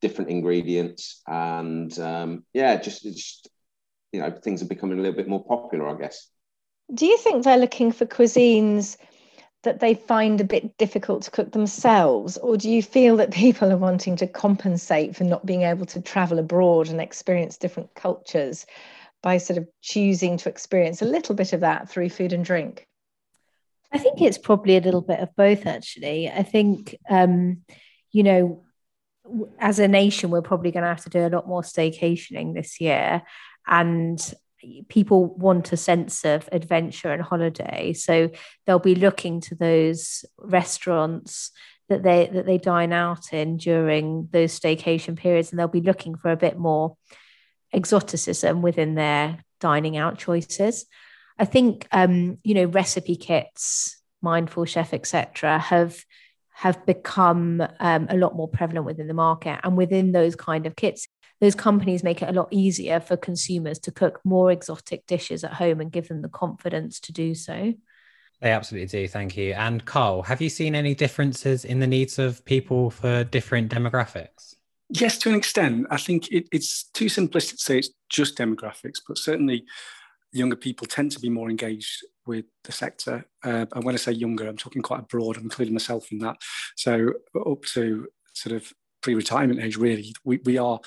different 0.00 0.30
ingredients, 0.30 1.22
and 1.26 1.98
um, 1.98 2.44
yeah, 2.52 2.76
just, 2.76 3.02
just 3.02 3.48
you 4.12 4.20
know, 4.20 4.30
things 4.30 4.62
are 4.62 4.66
becoming 4.66 4.98
a 4.98 5.02
little 5.02 5.16
bit 5.16 5.28
more 5.28 5.44
popular, 5.44 5.88
I 5.88 5.98
guess. 5.98 6.28
Do 6.94 7.06
you 7.06 7.18
think 7.18 7.42
they're 7.42 7.58
looking 7.58 7.90
for 7.90 8.06
cuisines 8.06 8.96
that 9.62 9.80
they 9.80 9.94
find 9.94 10.40
a 10.40 10.44
bit 10.44 10.76
difficult 10.78 11.24
to 11.24 11.30
cook 11.30 11.50
themselves, 11.50 12.36
or 12.36 12.56
do 12.56 12.70
you 12.70 12.82
feel 12.82 13.16
that 13.16 13.32
people 13.32 13.72
are 13.72 13.76
wanting 13.76 14.14
to 14.16 14.26
compensate 14.26 15.16
for 15.16 15.24
not 15.24 15.44
being 15.44 15.62
able 15.62 15.86
to 15.86 16.00
travel 16.00 16.38
abroad 16.38 16.88
and 16.88 17.00
experience 17.00 17.56
different 17.56 17.92
cultures 17.94 18.64
by 19.22 19.38
sort 19.38 19.58
of 19.58 19.66
choosing 19.82 20.36
to 20.36 20.48
experience 20.48 21.02
a 21.02 21.06
little 21.06 21.34
bit 21.34 21.52
of 21.52 21.60
that 21.60 21.88
through 21.88 22.10
food 22.10 22.32
and 22.32 22.44
drink? 22.44 22.86
I 23.92 23.98
think 23.98 24.20
it's 24.20 24.38
probably 24.38 24.76
a 24.76 24.80
little 24.80 25.00
bit 25.00 25.20
of 25.20 25.34
both, 25.36 25.66
actually. 25.66 26.28
I 26.28 26.42
think, 26.42 26.96
um, 27.08 27.62
you 28.12 28.22
know, 28.22 28.64
as 29.58 29.78
a 29.78 29.88
nation, 29.88 30.30
we're 30.30 30.42
probably 30.42 30.70
going 30.70 30.82
to 30.82 30.88
have 30.88 31.04
to 31.04 31.10
do 31.10 31.26
a 31.26 31.30
lot 31.30 31.48
more 31.48 31.62
staycationing 31.62 32.54
this 32.54 32.80
year. 32.80 33.22
And 33.66 34.20
people 34.88 35.26
want 35.26 35.72
a 35.72 35.76
sense 35.76 36.24
of 36.24 36.48
adventure 36.52 37.12
and 37.12 37.22
holiday. 37.22 37.92
So 37.92 38.30
they'll 38.66 38.78
be 38.78 38.94
looking 38.94 39.40
to 39.42 39.54
those 39.54 40.24
restaurants 40.38 41.50
that 41.88 42.02
they 42.02 42.28
that 42.32 42.46
they 42.46 42.58
dine 42.58 42.92
out 42.92 43.32
in 43.32 43.58
during 43.58 44.28
those 44.32 44.58
staycation 44.58 45.16
periods 45.16 45.50
and 45.50 45.58
they'll 45.58 45.68
be 45.68 45.80
looking 45.80 46.16
for 46.16 46.30
a 46.30 46.36
bit 46.36 46.58
more 46.58 46.96
exoticism 47.72 48.62
within 48.62 48.94
their 48.94 49.44
dining 49.60 49.96
out 49.96 50.18
choices. 50.18 50.86
I 51.38 51.44
think 51.44 51.86
um, 51.92 52.38
you 52.42 52.54
know 52.54 52.64
recipe 52.64 53.16
kits, 53.16 54.00
mindful 54.22 54.64
chef, 54.64 54.92
etc. 54.92 55.58
have 55.58 56.04
have 56.54 56.86
become 56.86 57.62
um, 57.80 58.06
a 58.08 58.16
lot 58.16 58.34
more 58.34 58.48
prevalent 58.48 58.86
within 58.86 59.08
the 59.08 59.14
market, 59.14 59.60
and 59.62 59.76
within 59.76 60.12
those 60.12 60.34
kind 60.34 60.66
of 60.66 60.74
kits, 60.76 61.06
those 61.40 61.54
companies 61.54 62.02
make 62.02 62.22
it 62.22 62.28
a 62.28 62.32
lot 62.32 62.48
easier 62.50 63.00
for 63.00 63.16
consumers 63.16 63.78
to 63.80 63.92
cook 63.92 64.20
more 64.24 64.50
exotic 64.50 65.06
dishes 65.06 65.44
at 65.44 65.52
home 65.52 65.80
and 65.80 65.92
give 65.92 66.08
them 66.08 66.22
the 66.22 66.28
confidence 66.28 66.98
to 67.00 67.12
do 67.12 67.34
so. 67.34 67.74
They 68.40 68.50
absolutely 68.50 68.88
do. 68.88 69.08
Thank 69.08 69.36
you. 69.36 69.52
And 69.54 69.84
Karl, 69.84 70.22
have 70.22 70.42
you 70.42 70.50
seen 70.50 70.74
any 70.74 70.94
differences 70.94 71.64
in 71.64 71.80
the 71.80 71.86
needs 71.86 72.18
of 72.18 72.44
people 72.44 72.90
for 72.90 73.24
different 73.24 73.72
demographics? 73.72 74.54
Yes, 74.88 75.18
to 75.18 75.30
an 75.30 75.34
extent. 75.34 75.86
I 75.90 75.96
think 75.96 76.30
it, 76.30 76.48
it's 76.52 76.84
too 76.84 77.06
simplistic 77.06 77.56
to 77.56 77.62
say 77.62 77.78
it's 77.78 77.90
just 78.08 78.36
demographics, 78.38 79.00
but 79.06 79.18
certainly 79.18 79.64
younger 80.36 80.56
people 80.56 80.86
tend 80.86 81.12
to 81.12 81.20
be 81.20 81.28
more 81.28 81.50
engaged 81.50 82.04
with 82.26 82.44
the 82.64 82.72
sector. 82.72 83.24
Uh, 83.44 83.66
and 83.72 83.84
when 83.84 83.94
I 83.94 83.98
say 83.98 84.12
younger, 84.12 84.48
I'm 84.48 84.56
talking 84.56 84.82
quite 84.82 85.08
broad, 85.08 85.36
I'm 85.36 85.44
including 85.44 85.74
myself 85.74 86.10
in 86.12 86.18
that. 86.18 86.36
So 86.76 87.12
up 87.46 87.62
to 87.74 88.08
sort 88.34 88.56
of 88.56 88.72
pre-retirement 89.02 89.60
age, 89.60 89.76
really, 89.76 90.14
we, 90.24 90.40
we 90.44 90.58
are 90.58 90.80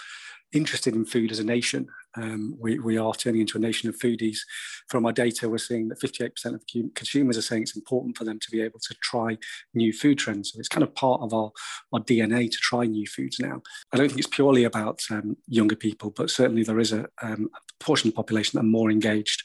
interested 0.51 0.96
in 0.96 1.06
food 1.06 1.32
as 1.32 1.39
a 1.39 1.44
nation. 1.44 1.88
Um, 2.16 2.56
we, 2.60 2.80
we 2.80 2.98
are 2.98 3.13
turning 3.13 3.42
into 3.42 3.58
a 3.58 3.62
nation 3.62 3.89
of 3.89 3.98
foodies. 3.98 4.39
From 4.88 5.06
our 5.06 5.12
data, 5.12 5.50
we're 5.50 5.58
seeing 5.58 5.89
that 5.89 6.00
58% 6.00 6.46
of 6.54 6.63
consumers 6.96 7.38
are 7.38 7.42
saying 7.42 7.63
it's 7.63 7.75
important 7.75 8.18
for 8.18 8.24
them 8.24 8.39
to 8.39 8.51
be 8.51 8.62
able 8.62 8.80
to 8.80 8.96
try 9.01 9.38
new 9.74 9.94
food 9.94 10.18
trends. 10.18 10.51
So 10.51 10.60
it's 10.60 10.68
kind 10.68 10.84
of 10.84 10.94
part 10.96 11.22
of 11.22 11.34
our, 11.34 11.51
our 11.94 12.00
DNA 12.00 12.50
to 12.50 12.58
try 12.58 12.86
new 12.86 13.06
foods 13.06 13.39
now. 13.39 13.62
I 13.94 13.98
don't 13.98 14.08
think 14.08 14.20
it's 14.20 14.28
purely 14.28 14.63
about 14.63 15.01
um, 15.12 15.38
younger 15.48 15.75
people, 15.75 16.12
but 16.12 16.30
certainly 16.30 16.63
there 16.63 16.80
is 16.80 16.94
a, 16.94 17.08
um, 17.22 17.50
a 17.56 17.84
portion 17.84 18.08
of 18.08 18.13
the 18.13 18.18
population 18.18 18.58
that 18.58 18.66
are 18.66 18.70
more 18.70 18.89
engaged. 18.92 19.44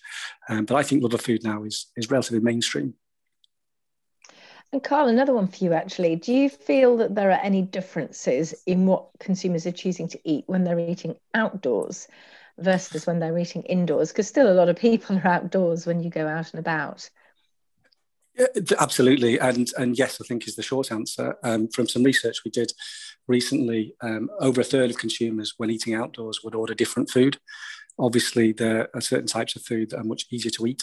Um, 0.49 0.65
but 0.65 0.77
I 0.77 0.83
think 0.83 1.03
love 1.03 1.15
of 1.15 1.21
food 1.21 1.45
now 1.45 1.65
is, 1.65 1.87
is 1.97 2.11
relatively 2.11 2.41
mainstream. 2.41 2.95
And 4.73 4.83
Karl, 4.83 5.07
another 5.07 5.33
one 5.33 5.47
for 5.47 5.65
you 5.65 5.73
actually. 5.73 6.17
Do 6.17 6.33
you 6.33 6.49
feel 6.49 6.97
that 6.97 7.15
there 7.15 7.31
are 7.31 7.41
any 7.45 7.63
differences 7.63 8.55
in 8.67 8.87
what 8.87 9.07
consumers 9.21 9.67
are 9.67 9.73
choosing 9.73 10.09
to 10.09 10.21
eat 10.25 10.43
when 10.49 10.65
they're 10.65 10.81
eating 10.81 11.15
outdoors 11.33 12.09
versus 12.59 13.07
when 13.07 13.19
they're 13.19 13.39
eating 13.39 13.63
indoors? 13.63 14.13
Because 14.13 14.29
still 14.29 14.51
a 14.51 14.55
lot 14.55 14.69
of 14.69 14.77
people 14.77 15.17
are 15.19 15.27
outdoors 15.27 15.87
when 15.87 16.03
you 16.03 16.11
go 16.11 16.27
out 16.27 16.53
and 16.53 16.61
about. 16.61 17.09
Yeah, 18.37 18.47
absolutely, 18.81 19.39
and 19.39 19.71
and 19.79 19.97
yes, 19.97 20.21
I 20.21 20.27
think 20.27 20.49
is 20.49 20.57
the 20.57 20.63
short 20.63 20.91
answer. 20.91 21.37
Um, 21.45 21.69
from 21.69 21.87
some 21.87 22.03
research 22.03 22.39
we 22.45 22.51
did 22.51 22.73
recently, 23.29 23.95
um, 24.01 24.29
over 24.41 24.61
a 24.61 24.65
third 24.65 24.91
of 24.91 24.99
consumers, 24.99 25.55
when 25.57 25.71
eating 25.71 25.95
outdoors, 25.95 26.41
would 26.43 26.57
order 26.57 26.75
different 26.75 27.11
food. 27.11 27.39
Obviously, 27.97 28.53
there 28.53 28.89
are 28.93 29.01
certain 29.01 29.29
types 29.29 29.55
of 29.55 29.63
food 29.63 29.91
that 29.91 30.01
are 30.01 30.05
much 30.05 30.27
easier 30.33 30.51
to 30.51 30.67
eat 30.67 30.83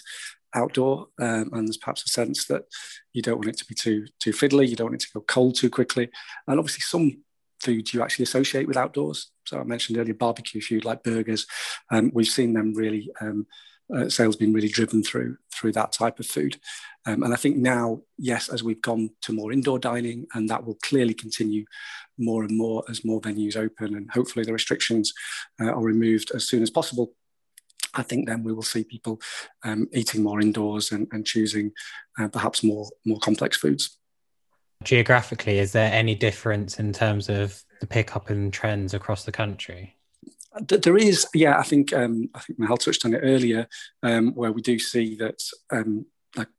outdoor, 0.56 1.08
um, 1.20 1.50
and 1.52 1.68
there's 1.68 1.78
perhaps 1.78 2.06
a 2.06 2.10
sense 2.10 2.46
that 2.46 2.64
you 3.12 3.22
don't 3.22 3.38
want 3.38 3.50
it 3.50 3.58
to 3.58 3.66
be 3.66 3.76
too 3.76 4.06
too 4.20 4.32
fiddly, 4.32 4.70
you 4.70 4.78
don't 4.78 4.92
want 4.92 5.02
it 5.02 5.06
to 5.08 5.14
go 5.14 5.22
cold 5.28 5.56
too 5.56 5.70
quickly, 5.70 6.10
and 6.48 6.58
obviously 6.58 6.82
some 6.82 7.22
foods 7.62 7.94
you 7.94 8.02
actually 8.02 8.24
associate 8.24 8.68
with 8.68 8.78
outdoors. 8.78 9.32
So 9.46 9.60
I 9.60 9.64
mentioned 9.64 9.98
earlier 9.98 10.14
barbecue 10.14 10.62
food 10.62 10.86
like 10.86 11.04
burgers, 11.04 11.46
um, 11.92 12.12
we've 12.14 12.28
seen 12.28 12.54
them 12.54 12.74
really 12.74 13.12
um, 13.22 13.46
uh, 13.94 14.10
sales 14.10 14.36
being 14.36 14.54
really 14.54 14.70
driven 14.70 15.04
through 15.04 15.38
through 15.54 15.74
that 15.74 15.92
type 15.92 16.20
of 16.20 16.26
food. 16.26 16.60
Um, 17.06 17.24
and 17.24 17.34
I 17.34 17.38
think 17.38 17.58
now, 17.58 18.02
yes, 18.18 18.50
as 18.50 18.64
we've 18.64 18.82
gone 18.82 19.10
to 19.24 19.34
more 19.34 19.52
indoor 19.52 19.80
dining, 19.80 20.28
and 20.34 20.50
that 20.50 20.66
will 20.66 20.78
clearly 20.82 21.14
continue 21.14 21.66
more 22.18 22.44
and 22.44 22.58
more 22.58 22.84
as 22.90 23.04
more 23.04 23.22
venues 23.22 23.58
open, 23.58 23.96
and 23.96 24.10
hopefully 24.12 24.46
the 24.46 24.54
restrictions 24.54 25.14
uh, 25.60 25.72
are 25.72 25.84
removed 25.84 26.32
as 26.34 26.48
soon 26.48 26.64
as 26.64 26.70
possible. 26.70 27.14
I 27.94 28.04
think 28.04 28.28
then 28.28 28.44
we 28.44 28.54
will 28.54 28.62
see 28.62 28.84
people 28.86 29.20
um, 29.66 29.90
eating 29.94 30.24
more 30.24 30.40
indoors 30.40 30.92
and, 30.92 31.08
and 31.12 31.26
choosing 31.26 31.72
uh, 32.20 32.30
perhaps 32.30 32.64
more 32.64 32.88
more 33.06 33.20
complex 33.20 33.58
foods. 33.58 33.98
Geographically, 34.84 35.60
is 35.60 35.72
there 35.72 35.92
any 35.92 36.16
difference 36.16 36.80
in 36.80 36.94
terms 36.94 37.30
of 37.30 37.64
the 37.80 37.88
pickup 37.88 38.32
in 38.32 38.52
trends 38.52 38.94
across 38.94 39.26
the 39.26 39.32
country? 39.32 39.96
There 40.68 40.98
is, 40.98 41.28
yeah. 41.34 41.58
I 41.58 41.64
think 41.64 41.94
um, 41.94 42.30
I 42.36 42.40
think 42.40 42.60
Michal 42.60 42.78
touched 42.78 43.06
on 43.06 43.14
it 43.14 43.22
earlier, 43.24 43.68
um, 44.04 44.34
where 44.34 44.52
we 44.52 44.62
do 44.62 44.78
see 44.80 45.16
that 45.16 45.42
um, 45.72 46.06
like 46.36 46.50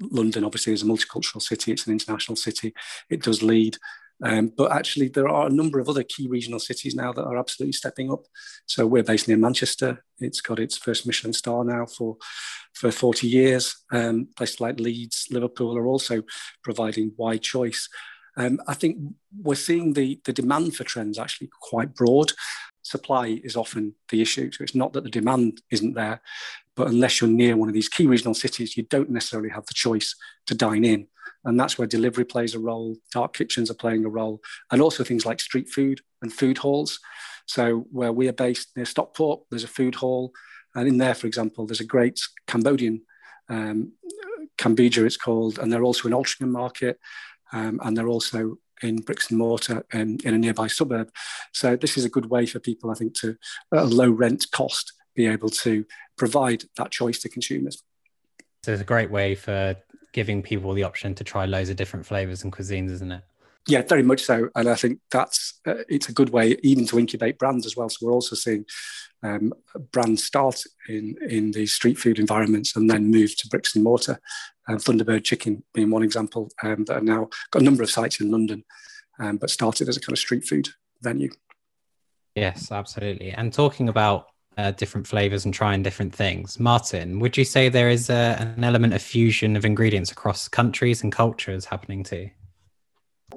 London 0.00 0.44
obviously 0.44 0.72
is 0.72 0.82
a 0.82 0.86
multicultural 0.86 1.42
city. 1.42 1.72
It's 1.72 1.86
an 1.86 1.92
international 1.92 2.36
city. 2.36 2.72
It 3.10 3.22
does 3.22 3.42
lead 3.42 3.78
um, 4.22 4.52
but 4.56 4.70
actually, 4.70 5.08
there 5.08 5.28
are 5.28 5.48
a 5.48 5.52
number 5.52 5.80
of 5.80 5.88
other 5.88 6.04
key 6.04 6.28
regional 6.28 6.60
cities 6.60 6.94
now 6.94 7.12
that 7.12 7.24
are 7.24 7.36
absolutely 7.36 7.72
stepping 7.72 8.10
up. 8.10 8.24
So 8.66 8.86
we're 8.86 9.02
based 9.02 9.26
near 9.26 9.36
Manchester. 9.36 10.04
It's 10.20 10.40
got 10.40 10.60
its 10.60 10.78
first 10.78 11.06
Michelin 11.06 11.32
star 11.32 11.64
now 11.64 11.86
for, 11.86 12.16
for 12.74 12.92
40 12.92 13.26
years. 13.26 13.74
Um, 13.90 14.28
places 14.36 14.60
like 14.60 14.78
Leeds, 14.78 15.26
Liverpool 15.30 15.76
are 15.76 15.86
also 15.86 16.22
providing 16.62 17.12
wide 17.16 17.42
choice. 17.42 17.88
Um, 18.36 18.60
I 18.68 18.74
think 18.74 18.98
we're 19.36 19.56
seeing 19.56 19.92
the, 19.92 20.20
the 20.24 20.32
demand 20.32 20.76
for 20.76 20.84
trends 20.84 21.18
actually 21.18 21.50
quite 21.60 21.94
broad. 21.94 22.32
Supply 22.82 23.40
is 23.42 23.56
often 23.56 23.94
the 24.08 24.22
issue. 24.22 24.52
So 24.52 24.62
it's 24.62 24.74
not 24.74 24.92
that 24.92 25.04
the 25.04 25.10
demand 25.10 25.62
isn't 25.70 25.94
there, 25.94 26.20
but 26.76 26.88
unless 26.88 27.20
you're 27.20 27.30
near 27.30 27.56
one 27.56 27.68
of 27.68 27.74
these 27.74 27.88
key 27.88 28.06
regional 28.06 28.34
cities, 28.34 28.76
you 28.76 28.84
don't 28.84 29.10
necessarily 29.10 29.50
have 29.50 29.66
the 29.66 29.74
choice 29.74 30.14
to 30.46 30.54
dine 30.54 30.84
in. 30.84 31.08
And 31.44 31.58
that's 31.58 31.78
where 31.78 31.88
delivery 31.88 32.24
plays 32.24 32.54
a 32.54 32.60
role, 32.60 32.96
dark 33.12 33.34
kitchens 33.34 33.70
are 33.70 33.74
playing 33.74 34.04
a 34.04 34.08
role, 34.08 34.40
and 34.70 34.80
also 34.80 35.02
things 35.02 35.26
like 35.26 35.40
street 35.40 35.68
food 35.68 36.00
and 36.20 36.32
food 36.32 36.58
halls. 36.58 37.00
So, 37.46 37.86
where 37.90 38.12
we 38.12 38.28
are 38.28 38.32
based 38.32 38.76
near 38.76 38.86
Stockport, 38.86 39.42
there's 39.50 39.64
a 39.64 39.68
food 39.68 39.96
hall. 39.96 40.32
And 40.74 40.88
in 40.88 40.98
there, 40.98 41.14
for 41.14 41.26
example, 41.26 41.66
there's 41.66 41.80
a 41.80 41.84
great 41.84 42.20
Cambodian, 42.46 43.02
um, 43.48 43.92
Kambuja 44.58 45.04
it's 45.04 45.16
called, 45.16 45.58
and 45.58 45.72
they're 45.72 45.84
also 45.84 46.08
in 46.08 46.14
Altrincham 46.14 46.50
Market, 46.50 46.98
um, 47.52 47.80
and 47.82 47.96
they're 47.96 48.08
also 48.08 48.56
in 48.82 48.96
bricks 48.96 49.30
and 49.30 49.38
mortar 49.38 49.84
in, 49.92 50.18
in 50.24 50.34
a 50.34 50.38
nearby 50.38 50.66
suburb. 50.66 51.10
So, 51.52 51.76
this 51.76 51.96
is 51.96 52.04
a 52.04 52.10
good 52.10 52.26
way 52.26 52.46
for 52.46 52.60
people, 52.60 52.90
I 52.90 52.94
think, 52.94 53.14
to 53.20 53.36
at 53.74 53.80
a 53.80 53.84
low 53.84 54.10
rent 54.10 54.46
cost 54.52 54.92
be 55.14 55.26
able 55.26 55.50
to 55.50 55.84
provide 56.16 56.64
that 56.76 56.90
choice 56.90 57.18
to 57.20 57.28
consumers. 57.28 57.82
So, 58.64 58.72
it's 58.72 58.80
a 58.82 58.84
great 58.84 59.10
way 59.10 59.34
for 59.34 59.76
giving 60.12 60.42
people 60.42 60.72
the 60.74 60.82
option 60.84 61.14
to 61.14 61.24
try 61.24 61.46
loads 61.46 61.70
of 61.70 61.76
different 61.76 62.06
flavors 62.06 62.44
and 62.44 62.52
cuisines, 62.52 62.90
isn't 62.90 63.12
it? 63.12 63.22
Yeah, 63.68 63.82
very 63.82 64.02
much 64.02 64.22
so, 64.22 64.48
and 64.56 64.68
I 64.68 64.74
think 64.74 64.98
that's 65.10 65.60
uh, 65.66 65.84
it's 65.88 66.08
a 66.08 66.12
good 66.12 66.30
way 66.30 66.56
even 66.64 66.84
to 66.86 66.98
incubate 66.98 67.38
brands 67.38 67.64
as 67.64 67.76
well. 67.76 67.88
So 67.88 68.06
we're 68.06 68.12
also 68.12 68.34
seeing 68.34 68.64
um, 69.22 69.52
brands 69.92 70.24
start 70.24 70.64
in 70.88 71.16
in 71.28 71.52
the 71.52 71.66
street 71.66 71.96
food 71.96 72.18
environments 72.18 72.74
and 72.74 72.90
then 72.90 73.10
move 73.10 73.36
to 73.36 73.48
bricks 73.48 73.76
and 73.76 73.84
mortar. 73.84 74.20
And 74.66 74.78
Thunderbird 74.78 75.24
Chicken 75.24 75.62
being 75.74 75.90
one 75.90 76.02
example 76.02 76.48
um, 76.62 76.84
that 76.86 76.96
are 76.98 77.02
now 77.02 77.28
got 77.52 77.62
a 77.62 77.64
number 77.64 77.84
of 77.84 77.90
sites 77.90 78.20
in 78.20 78.32
London, 78.32 78.64
um, 79.20 79.36
but 79.36 79.50
started 79.50 79.88
as 79.88 79.96
a 79.96 80.00
kind 80.00 80.12
of 80.12 80.18
street 80.18 80.44
food 80.44 80.68
venue. 81.00 81.30
Yes, 82.34 82.72
absolutely. 82.72 83.30
And 83.30 83.52
talking 83.52 83.88
about 83.88 84.31
uh, 84.58 84.70
different 84.72 85.06
flavors 85.06 85.44
and 85.44 85.54
trying 85.54 85.82
different 85.82 86.14
things. 86.14 86.60
Martin, 86.60 87.18
would 87.20 87.36
you 87.36 87.44
say 87.44 87.68
there 87.68 87.88
is 87.88 88.10
a, 88.10 88.36
an 88.56 88.64
element 88.64 88.94
of 88.94 89.02
fusion 89.02 89.56
of 89.56 89.64
ingredients 89.64 90.10
across 90.10 90.48
countries 90.48 91.02
and 91.02 91.12
cultures 91.12 91.64
happening 91.64 92.02
too? 92.02 92.30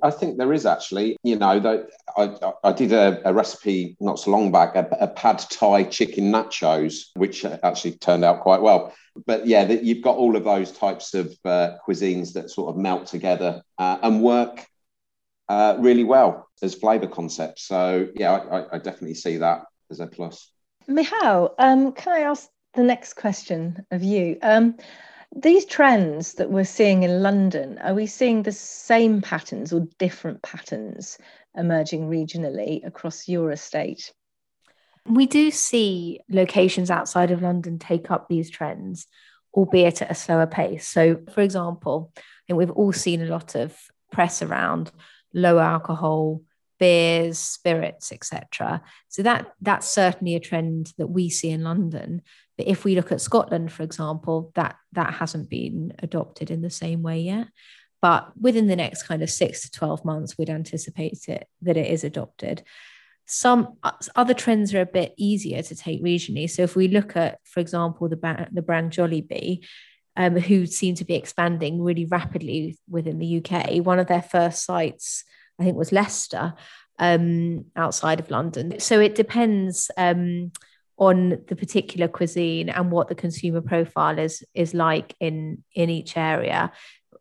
I 0.03 0.11
think 0.11 0.37
there 0.37 0.53
is 0.53 0.65
actually. 0.65 1.17
You 1.23 1.37
know, 1.37 1.85
I, 2.17 2.57
I 2.63 2.71
did 2.71 2.91
a, 2.91 3.21
a, 3.27 3.33
recipe 3.33 3.95
not 3.99 4.19
so 4.19 4.31
long 4.31 4.51
back, 4.51 4.75
a, 4.75 4.87
a, 4.99 5.07
pad 5.07 5.39
thai 5.49 5.83
chicken 5.83 6.31
nachos, 6.31 7.05
which 7.15 7.45
actually 7.45 7.93
turned 7.93 8.25
out 8.25 8.41
quite 8.41 8.61
well. 8.61 8.93
But 9.25 9.47
yeah, 9.47 9.63
that 9.65 9.83
you've 9.83 10.03
got 10.03 10.17
all 10.17 10.35
of 10.35 10.43
those 10.43 10.71
types 10.71 11.13
of 11.13 11.33
uh, 11.45 11.77
cuisines 11.87 12.33
that 12.33 12.49
sort 12.49 12.69
of 12.69 12.77
melt 12.77 13.07
together 13.07 13.63
uh, 13.77 13.97
and 14.01 14.21
work 14.21 14.65
uh, 15.47 15.77
really 15.79 16.03
well 16.03 16.49
as 16.61 16.75
flavour 16.75 17.07
concepts. 17.07 17.63
So 17.63 18.09
yeah, 18.15 18.33
I, 18.33 18.75
I 18.75 18.77
definitely 18.79 19.15
see 19.15 19.37
that 19.37 19.63
as 19.89 19.99
a 19.99 20.07
plus. 20.07 20.51
Michal, 20.87 21.55
um, 21.57 21.91
can 21.93 22.13
I 22.13 22.19
ask 22.21 22.49
the 22.73 22.83
next 22.83 23.13
question 23.13 23.85
of 23.91 24.03
you? 24.03 24.37
Um, 24.41 24.75
these 25.35 25.65
trends 25.65 26.35
that 26.35 26.49
we're 26.49 26.63
seeing 26.63 27.03
in 27.03 27.21
London, 27.21 27.77
are 27.79 27.93
we 27.93 28.05
seeing 28.05 28.43
the 28.43 28.51
same 28.51 29.21
patterns 29.21 29.73
or 29.73 29.87
different 29.99 30.41
patterns 30.41 31.17
emerging 31.55 32.09
regionally 32.09 32.85
across 32.85 33.27
your 33.27 33.51
estate? 33.51 34.13
We 35.05 35.25
do 35.25 35.51
see 35.51 36.21
locations 36.29 36.89
outside 36.89 37.31
of 37.31 37.41
London 37.41 37.79
take 37.79 38.09
up 38.09 38.27
these 38.27 38.49
trends, 38.49 39.07
albeit 39.53 40.01
at 40.01 40.11
a 40.11 40.15
slower 40.15 40.47
pace. 40.47 40.87
So, 40.87 41.21
for 41.33 41.41
example, 41.41 42.11
I 42.15 42.21
think 42.47 42.57
we've 42.57 42.71
all 42.71 42.93
seen 42.93 43.21
a 43.21 43.27
lot 43.27 43.55
of 43.55 43.75
press 44.11 44.41
around 44.41 44.91
low 45.33 45.59
alcohol 45.59 46.41
beers, 46.79 47.39
spirits, 47.39 48.11
etc. 48.11 48.81
So 49.09 49.23
that 49.23 49.47
that's 49.61 49.89
certainly 49.89 50.35
a 50.35 50.39
trend 50.39 50.93
that 50.97 51.07
we 51.07 51.29
see 51.29 51.49
in 51.49 51.63
London. 51.63 52.21
But 52.57 52.67
if 52.67 52.85
we 52.85 52.95
look 52.95 53.11
at 53.11 53.21
Scotland, 53.21 53.71
for 53.71 53.83
example, 53.83 54.51
that 54.55 54.75
that 54.93 55.13
hasn't 55.15 55.49
been 55.49 55.93
adopted 55.99 56.51
in 56.51 56.61
the 56.61 56.69
same 56.69 57.01
way 57.01 57.19
yet. 57.21 57.47
But 58.01 58.31
within 58.39 58.67
the 58.67 58.75
next 58.75 59.03
kind 59.03 59.23
of 59.23 59.29
six 59.29 59.63
to 59.63 59.71
12 59.71 60.05
months, 60.05 60.37
we'd 60.37 60.49
anticipate 60.49 61.27
it 61.27 61.47
that 61.61 61.77
it 61.77 61.87
is 61.87 62.03
adopted. 62.03 62.63
some 63.25 63.77
other 64.15 64.35
trends 64.35 64.75
are 64.75 64.81
a 64.81 64.85
bit 64.85 65.15
easier 65.17 65.63
to 65.63 65.75
take 65.75 66.03
regionally. 66.03 66.47
So 66.47 66.61
if 66.61 66.75
we 66.75 66.87
look 66.87 67.17
at, 67.17 67.39
for 67.43 67.59
example, 67.59 68.07
the, 68.07 68.47
the 68.51 68.61
brand 68.61 68.91
Jollibee, 68.91 69.65
um, 70.15 70.35
who 70.37 70.67
seem 70.67 70.93
to 70.95 71.05
be 71.05 71.15
expanding 71.15 71.81
really 71.81 72.05
rapidly 72.05 72.77
within 72.87 73.17
the 73.17 73.43
UK, 73.43 73.83
one 73.83 73.97
of 73.97 74.05
their 74.05 74.21
first 74.21 74.63
sites, 74.63 75.23
I 75.59 75.63
think, 75.63 75.77
was 75.77 75.91
Leicester, 75.91 76.53
um, 76.99 77.65
outside 77.75 78.19
of 78.19 78.31
London. 78.31 78.79
So 78.79 78.99
it 78.99 79.15
depends 79.15 79.91
um, 79.97 80.51
on 80.97 81.41
the 81.47 81.55
particular 81.55 82.07
cuisine 82.07 82.69
and 82.69 82.91
what 82.91 83.07
the 83.07 83.15
consumer 83.15 83.61
profile 83.61 84.17
is 84.17 84.43
is 84.53 84.73
like 84.73 85.15
in 85.19 85.63
in 85.73 85.89
each 85.89 86.17
area. 86.17 86.71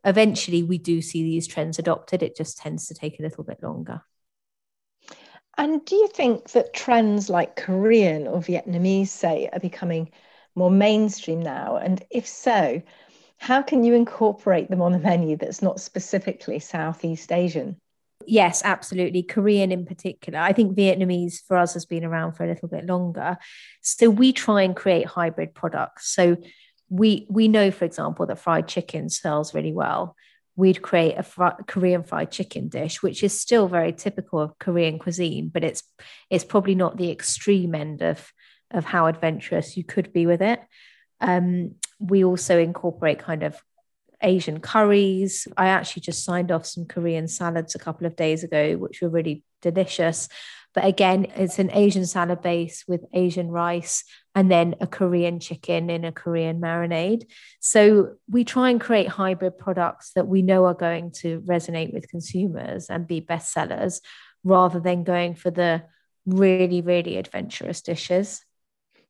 Eventually, 0.05 0.63
we 0.63 0.79
do 0.79 1.01
see 1.01 1.23
these 1.23 1.47
trends 1.47 1.79
adopted. 1.79 2.23
It 2.23 2.37
just 2.37 2.59
tends 2.59 2.87
to 2.89 2.95
take 2.95 3.19
a 3.19 3.23
little 3.23 3.45
bit 3.45 3.63
longer. 3.63 4.03
And 5.57 5.85
do 5.85 5.95
you 5.95 6.09
think 6.09 6.51
that 6.51 6.75
trends 6.75 7.31
like 7.31 7.57
Korean 7.57 8.27
or 8.27 8.41
Vietnamese, 8.41 9.09
say, 9.09 9.49
are 9.53 9.61
becoming 9.61 10.11
more 10.55 10.71
mainstream 10.71 11.41
now? 11.41 11.77
And 11.77 12.03
if 12.11 12.27
so, 12.27 12.83
how 13.39 13.63
can 13.63 13.85
you 13.85 13.95
incorporate 13.95 14.69
them 14.69 14.83
on 14.83 14.95
a 14.95 14.99
menu 14.99 15.37
that's 15.37 15.63
not 15.63 15.81
specifically 15.81 16.59
Southeast 16.59 17.31
Asian? 17.31 17.81
Yes, 18.27 18.63
absolutely. 18.65 19.23
Korean 19.23 19.73
in 19.73 19.85
particular. 19.85 20.39
I 20.39 20.53
think 20.53 20.77
Vietnamese 20.77 21.41
for 21.47 21.57
us 21.57 21.75
has 21.75 21.87
been 21.87 22.05
around 22.05 22.33
for 22.33 22.45
a 22.45 22.49
little 22.49 22.69
bit 22.69 22.87
longer. 22.87 23.37
So 23.83 24.11
we 24.11 24.33
try 24.33 24.63
and 24.63 24.75
create 24.75 25.07
hybrid 25.07 25.55
products. 25.55 26.09
So 26.09 26.37
we 26.89 27.27
we 27.31 27.49
know, 27.49 27.71
for 27.71 27.85
example, 27.85 28.27
that 28.27 28.39
fried 28.39 28.69
chicken 28.69 29.09
sells 29.09 29.55
really 29.55 29.73
well 29.73 30.17
we'd 30.57 30.83
create 30.83 31.17
a 31.17 31.23
fr- 31.23 31.63
Korean 31.67 32.03
fried 32.03 32.31
chicken 32.31 32.69
dish, 32.69 33.03
which 33.03 33.23
is 33.23 33.39
still 33.39 33.69
very 33.69 33.93
typical 33.93 34.41
of 34.41 34.59
Korean 34.59 34.99
cuisine, 34.99 35.49
but 35.49 35.65
it's 35.65 35.83
it's 36.31 36.45
probably 36.45 36.75
not 36.75 36.97
the 36.97 37.11
extreme 37.11 37.75
end 37.75 38.03
of 38.03 38.33
of 38.71 38.85
how 38.85 39.07
adventurous 39.07 39.77
you 39.77 39.85
could 39.85 40.13
be 40.13 40.27
with 40.27 40.43
it. 40.43 40.61
Um, 41.21 41.77
we 41.99 42.25
also 42.25 42.59
incorporate 42.59 43.19
kind 43.19 43.43
of 43.43 43.61
Asian 44.25 44.61
curries. 44.61 45.47
I 45.57 45.69
actually 45.69 46.03
just 46.03 46.25
signed 46.25 46.51
off 46.51 46.67
some 46.67 46.87
Korean 46.87 47.29
salads 47.29 47.75
a 47.75 47.79
couple 47.79 48.07
of 48.07 48.17
days 48.17 48.43
ago, 48.43 48.77
which 48.77 49.01
were 49.01 49.09
really 49.09 49.45
delicious. 49.63 50.29
But 50.75 50.85
again, 50.85 51.27
it's 51.37 51.61
an 51.61 51.71
Asian 51.73 52.05
salad 52.05 52.43
base 52.43 52.85
with 52.89 53.05
Asian 53.13 53.49
rice 53.49 54.03
and 54.35 54.51
then 54.51 54.75
a 54.81 54.89
Korean 54.89 55.39
chicken 55.39 55.89
in 55.89 56.05
a 56.05 56.11
Korean 56.11 56.61
marinade. 56.61 57.27
So 57.61 58.15
we 58.29 58.43
try 58.43 58.71
and 58.71 58.81
create 58.81 59.07
hybrid 59.07 59.57
products 59.57 60.11
that 60.17 60.27
we 60.27 60.43
know 60.43 60.65
are 60.65 60.75
going 60.75 61.13
to 61.23 61.41
resonate 61.43 61.93
with 61.93 62.09
consumers 62.09 62.91
and 62.91 63.07
be 63.07 63.21
bestsellers 63.21 64.01
rather 64.43 64.81
than 64.81 65.05
going 65.05 65.37
for 65.37 65.53
the 65.53 65.85
really, 66.27 66.81
really 66.81 67.19
adventurous 67.19 67.81
dishes. 67.81 68.45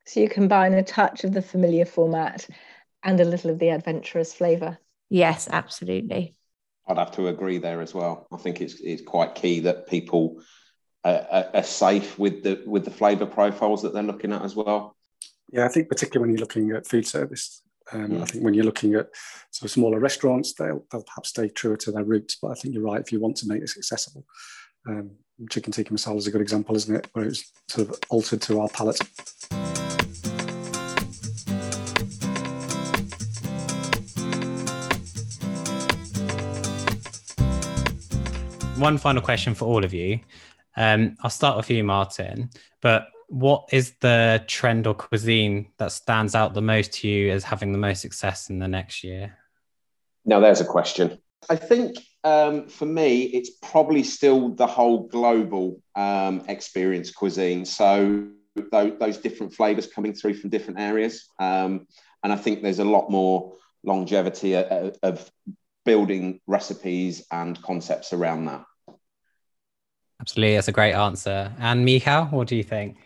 So 0.04 0.20
you 0.20 0.28
combine 0.28 0.74
a 0.74 0.82
touch 0.82 1.24
of 1.24 1.32
the 1.32 1.40
familiar 1.40 1.86
format 1.86 2.46
and 3.02 3.18
a 3.20 3.24
little 3.24 3.50
of 3.50 3.58
the 3.58 3.70
adventurous 3.70 4.34
flavour. 4.34 4.78
Yes, 5.14 5.46
absolutely. 5.48 6.34
I'd 6.88 6.98
have 6.98 7.12
to 7.12 7.28
agree 7.28 7.58
there 7.58 7.80
as 7.80 7.94
well. 7.94 8.26
I 8.32 8.36
think 8.36 8.60
it's 8.60 8.80
it's 8.80 9.00
quite 9.00 9.36
key 9.36 9.60
that 9.60 9.86
people 9.86 10.42
are, 11.04 11.46
are 11.54 11.62
safe 11.62 12.18
with 12.18 12.42
the 12.42 12.64
with 12.66 12.84
the 12.84 12.90
flavour 12.90 13.24
profiles 13.24 13.82
that 13.82 13.94
they're 13.94 14.02
looking 14.02 14.32
at 14.32 14.42
as 14.42 14.56
well. 14.56 14.96
Yeah, 15.52 15.66
I 15.66 15.68
think 15.68 15.88
particularly 15.88 16.22
when 16.22 16.30
you're 16.36 16.44
looking 16.44 16.72
at 16.72 16.88
food 16.88 17.06
service, 17.06 17.62
um, 17.92 18.08
mm. 18.08 18.22
I 18.22 18.24
think 18.24 18.42
when 18.42 18.54
you're 18.54 18.64
looking 18.64 18.94
at 18.94 19.06
sort 19.52 19.68
of 19.68 19.70
smaller 19.70 20.00
restaurants, 20.00 20.54
they'll, 20.54 20.84
they'll 20.90 21.04
perhaps 21.04 21.28
stay 21.28 21.48
truer 21.48 21.76
to 21.76 21.92
their 21.92 22.02
roots. 22.02 22.36
But 22.42 22.48
I 22.50 22.54
think 22.54 22.74
you're 22.74 22.82
right 22.82 23.00
if 23.00 23.12
you 23.12 23.20
want 23.20 23.36
to 23.36 23.46
make 23.46 23.60
this 23.60 23.76
accessible. 23.76 24.26
Um, 24.88 25.12
chicken 25.48 25.72
tikka 25.72 25.94
masala 25.94 26.16
is 26.16 26.26
a 26.26 26.32
good 26.32 26.40
example, 26.40 26.74
isn't 26.74 26.96
it? 26.96 27.06
Where 27.12 27.26
it's 27.26 27.52
sort 27.68 27.88
of 27.88 28.00
altered 28.10 28.42
to 28.42 28.58
our 28.58 28.68
palate. 28.68 28.98
One 38.76 38.98
final 38.98 39.22
question 39.22 39.54
for 39.54 39.66
all 39.66 39.84
of 39.84 39.94
you. 39.94 40.18
Um, 40.76 41.16
I'll 41.22 41.30
start 41.30 41.56
with 41.56 41.70
you, 41.70 41.84
Martin. 41.84 42.50
But 42.82 43.08
what 43.28 43.68
is 43.70 43.94
the 44.00 44.44
trend 44.48 44.86
or 44.88 44.94
cuisine 44.94 45.68
that 45.78 45.92
stands 45.92 46.34
out 46.34 46.54
the 46.54 46.60
most 46.60 46.92
to 46.94 47.08
you 47.08 47.30
as 47.30 47.44
having 47.44 47.70
the 47.70 47.78
most 47.78 48.02
success 48.02 48.50
in 48.50 48.58
the 48.58 48.66
next 48.66 49.04
year? 49.04 49.38
Now, 50.24 50.40
there's 50.40 50.60
a 50.60 50.64
question. 50.64 51.18
I 51.48 51.56
think 51.56 51.98
um, 52.24 52.68
for 52.68 52.86
me, 52.86 53.24
it's 53.24 53.50
probably 53.62 54.02
still 54.02 54.48
the 54.48 54.66
whole 54.66 55.06
global 55.06 55.80
um, 55.94 56.42
experience 56.48 57.12
cuisine. 57.12 57.64
So 57.64 58.28
those, 58.72 58.92
those, 58.98 59.18
different 59.18 59.54
flavors 59.54 59.86
coming 59.86 60.14
through 60.14 60.34
from 60.34 60.50
different 60.50 60.80
areas. 60.80 61.28
Um, 61.38 61.86
and 62.22 62.32
I 62.32 62.36
think 62.36 62.62
there's 62.62 62.78
a 62.78 62.84
lot 62.84 63.10
more 63.10 63.54
longevity 63.84 64.54
of, 64.54 64.96
of 65.02 65.30
building 65.84 66.40
recipes 66.46 67.26
and 67.30 67.60
concepts 67.62 68.12
around 68.12 68.46
that. 68.46 68.64
Absolutely. 70.20 70.54
That's 70.54 70.68
a 70.68 70.72
great 70.72 70.94
answer. 70.94 71.52
And 71.58 71.84
Michal, 71.84 72.26
what 72.26 72.48
do 72.48 72.56
you 72.56 72.62
think? 72.62 72.96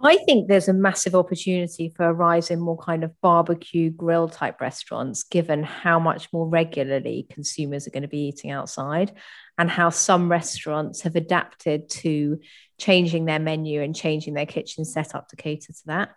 I 0.00 0.16
think 0.18 0.46
there's 0.46 0.68
a 0.68 0.72
massive 0.72 1.16
opportunity 1.16 1.88
for 1.88 2.04
a 2.04 2.12
rise 2.12 2.52
in 2.52 2.60
more 2.60 2.78
kind 2.78 3.02
of 3.02 3.20
barbecue 3.20 3.90
grill 3.90 4.28
type 4.28 4.60
restaurants, 4.60 5.24
given 5.24 5.64
how 5.64 5.98
much 5.98 6.32
more 6.32 6.48
regularly 6.48 7.26
consumers 7.28 7.86
are 7.86 7.90
going 7.90 8.02
to 8.02 8.08
be 8.08 8.28
eating 8.28 8.52
outside 8.52 9.12
and 9.58 9.68
how 9.68 9.90
some 9.90 10.30
restaurants 10.30 11.02
have 11.02 11.16
adapted 11.16 11.88
to 11.88 12.38
changing 12.78 13.24
their 13.24 13.40
menu 13.40 13.82
and 13.82 13.96
changing 13.96 14.34
their 14.34 14.46
kitchen 14.46 14.84
setup 14.84 15.28
to 15.28 15.36
cater 15.36 15.72
to 15.72 15.86
that. 15.86 16.10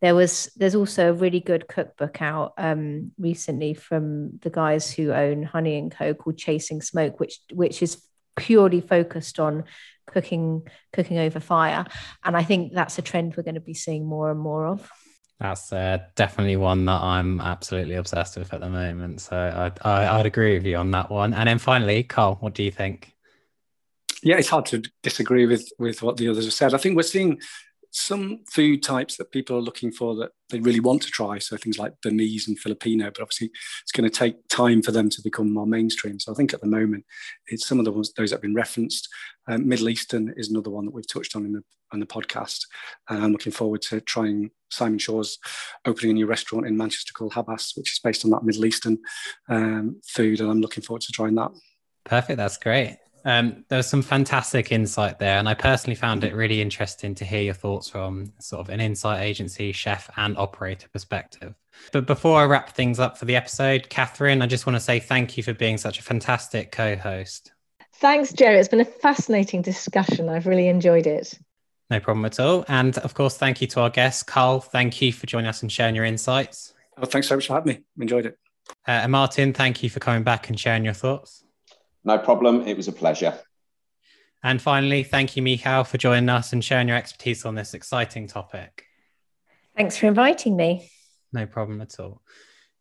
There 0.00 0.14
was 0.14 0.50
there's 0.56 0.76
also 0.76 1.10
a 1.10 1.12
really 1.12 1.40
good 1.40 1.66
cookbook 1.66 2.22
out 2.22 2.54
um, 2.56 3.12
recently 3.18 3.74
from 3.74 4.38
the 4.38 4.50
guys 4.50 4.90
who 4.90 5.12
own 5.12 5.42
Honey 5.42 5.76
and 5.76 5.90
Co 5.90 6.14
called 6.14 6.38
Chasing 6.38 6.82
Smoke, 6.82 7.18
which 7.18 7.40
which 7.52 7.82
is 7.82 8.02
purely 8.36 8.80
focused 8.80 9.38
on 9.38 9.64
cooking 10.06 10.66
cooking 10.92 11.18
over 11.18 11.40
fire. 11.40 11.84
And 12.24 12.36
i 12.36 12.42
think 12.42 12.72
that's 12.72 12.98
a 12.98 13.02
trend 13.02 13.36
we're 13.36 13.42
going 13.42 13.54
to 13.56 13.60
be 13.60 13.74
seeing 13.74 14.06
more 14.06 14.30
and 14.30 14.40
more 14.40 14.66
of. 14.66 14.90
That's 15.40 15.72
uh, 15.72 15.98
definitely 16.16 16.56
one 16.56 16.84
that 16.86 17.00
i'm 17.00 17.40
absolutely 17.40 17.94
obsessed 17.94 18.36
with 18.36 18.52
at 18.52 18.60
the 18.60 18.70
moment. 18.70 19.20
So 19.20 19.36
I'd, 19.36 19.78
I, 19.86 20.18
I'd 20.18 20.26
agree 20.26 20.54
with 20.54 20.66
you 20.66 20.76
on 20.76 20.90
that 20.92 21.10
one. 21.10 21.34
And 21.34 21.48
then 21.48 21.58
finally 21.58 22.02
carl 22.02 22.36
what 22.40 22.54
do 22.54 22.62
you 22.62 22.70
think? 22.70 23.12
Yeah 24.22 24.36
it's 24.36 24.48
hard 24.48 24.66
to 24.66 24.82
disagree 25.02 25.46
with 25.46 25.70
with 25.78 26.02
what 26.02 26.16
the 26.16 26.28
others 26.28 26.44
have 26.44 26.54
said. 26.54 26.74
I 26.74 26.78
think 26.78 26.96
we're 26.96 27.02
seeing 27.02 27.40
some 27.90 28.44
food 28.50 28.82
types 28.82 29.16
that 29.16 29.32
people 29.32 29.56
are 29.56 29.62
looking 29.62 29.90
for 29.90 30.14
that 30.16 30.30
they 30.50 30.60
really 30.60 30.80
want 30.80 31.02
to 31.02 31.10
try. 31.10 31.38
So 31.38 31.56
things 31.56 31.78
like 31.78 32.00
Burmese 32.02 32.48
and 32.48 32.58
Filipino, 32.58 33.06
but 33.06 33.22
obviously 33.22 33.50
it's 33.82 33.92
going 33.92 34.08
to 34.08 34.16
take 34.16 34.36
time 34.48 34.82
for 34.82 34.92
them 34.92 35.10
to 35.10 35.22
become 35.22 35.52
more 35.52 35.66
mainstream. 35.66 36.18
So 36.18 36.32
I 36.32 36.34
think 36.34 36.52
at 36.52 36.60
the 36.60 36.66
moment 36.66 37.04
it's 37.46 37.66
some 37.66 37.78
of 37.78 37.84
the 37.84 37.92
ones 37.92 38.12
those 38.12 38.30
that 38.30 38.36
have 38.36 38.42
been 38.42 38.54
referenced. 38.54 39.08
Um, 39.48 39.68
Middle 39.68 39.88
Eastern 39.88 40.32
is 40.36 40.50
another 40.50 40.70
one 40.70 40.84
that 40.84 40.94
we've 40.94 41.08
touched 41.08 41.36
on 41.36 41.44
in 41.44 41.52
the 41.52 41.62
on 41.90 42.00
the 42.00 42.06
podcast, 42.06 42.66
and 43.08 43.24
I'm 43.24 43.32
looking 43.32 43.50
forward 43.50 43.80
to 43.82 44.02
trying 44.02 44.50
Simon 44.70 44.98
Shaw's 44.98 45.38
opening 45.86 46.10
a 46.10 46.14
new 46.14 46.26
restaurant 46.26 46.66
in 46.66 46.76
Manchester 46.76 47.14
called 47.14 47.32
Habas, 47.32 47.74
which 47.78 47.92
is 47.92 47.98
based 47.98 48.26
on 48.26 48.30
that 48.32 48.44
Middle 48.44 48.66
Eastern 48.66 48.98
um, 49.48 49.98
food, 50.06 50.40
and 50.40 50.50
I'm 50.50 50.60
looking 50.60 50.82
forward 50.82 51.00
to 51.02 51.12
trying 51.12 51.34
that. 51.36 51.50
Perfect. 52.04 52.36
That's 52.36 52.58
great. 52.58 52.98
Um, 53.24 53.64
there 53.68 53.78
was 53.78 53.86
some 53.86 54.02
fantastic 54.02 54.72
insight 54.72 55.18
there, 55.18 55.38
and 55.38 55.48
I 55.48 55.54
personally 55.54 55.94
found 55.94 56.24
it 56.24 56.34
really 56.34 56.62
interesting 56.62 57.14
to 57.16 57.24
hear 57.24 57.42
your 57.42 57.54
thoughts 57.54 57.88
from 57.88 58.32
sort 58.38 58.60
of 58.60 58.70
an 58.70 58.80
insight 58.80 59.22
agency, 59.22 59.72
chef, 59.72 60.10
and 60.16 60.36
operator 60.38 60.88
perspective. 60.88 61.54
But 61.92 62.06
before 62.06 62.40
I 62.40 62.44
wrap 62.44 62.70
things 62.70 62.98
up 62.98 63.18
for 63.18 63.24
the 63.24 63.36
episode, 63.36 63.88
Catherine, 63.88 64.42
I 64.42 64.46
just 64.46 64.66
want 64.66 64.76
to 64.76 64.80
say 64.80 65.00
thank 65.00 65.36
you 65.36 65.42
for 65.42 65.52
being 65.52 65.78
such 65.78 65.98
a 65.98 66.02
fantastic 66.02 66.72
co 66.72 66.96
host. 66.96 67.52
Thanks, 67.96 68.32
Jerry. 68.32 68.58
It's 68.58 68.68
been 68.68 68.80
a 68.80 68.84
fascinating 68.84 69.62
discussion. 69.62 70.28
I've 70.28 70.46
really 70.46 70.68
enjoyed 70.68 71.06
it. 71.06 71.38
No 71.90 72.00
problem 72.00 72.24
at 72.26 72.38
all. 72.38 72.64
And 72.68 72.96
of 72.98 73.14
course, 73.14 73.36
thank 73.36 73.60
you 73.60 73.66
to 73.68 73.80
our 73.80 73.90
guest, 73.90 74.26
Karl. 74.26 74.60
Thank 74.60 75.00
you 75.00 75.12
for 75.12 75.26
joining 75.26 75.48
us 75.48 75.62
and 75.62 75.72
sharing 75.72 75.94
your 75.94 76.04
insights. 76.04 76.74
Oh, 76.96 77.06
thanks 77.06 77.28
so 77.28 77.36
much 77.36 77.46
for 77.46 77.54
having 77.54 77.74
me. 77.74 77.80
Enjoyed 78.00 78.26
it. 78.26 78.38
Uh, 78.86 79.02
and 79.02 79.12
Martin, 79.12 79.52
thank 79.52 79.82
you 79.82 79.90
for 79.90 80.00
coming 80.00 80.22
back 80.22 80.48
and 80.48 80.58
sharing 80.58 80.84
your 80.84 80.94
thoughts. 80.94 81.44
No 82.04 82.18
problem. 82.18 82.62
It 82.62 82.76
was 82.76 82.88
a 82.88 82.92
pleasure. 82.92 83.38
And 84.42 84.62
finally, 84.62 85.02
thank 85.02 85.36
you, 85.36 85.42
Michal, 85.42 85.84
for 85.84 85.98
joining 85.98 86.28
us 86.28 86.52
and 86.52 86.64
sharing 86.64 86.88
your 86.88 86.96
expertise 86.96 87.44
on 87.44 87.54
this 87.54 87.74
exciting 87.74 88.28
topic. 88.28 88.84
Thanks 89.76 89.96
for 89.96 90.06
inviting 90.06 90.56
me. 90.56 90.90
No 91.32 91.46
problem 91.46 91.80
at 91.80 91.98
all. 91.98 92.22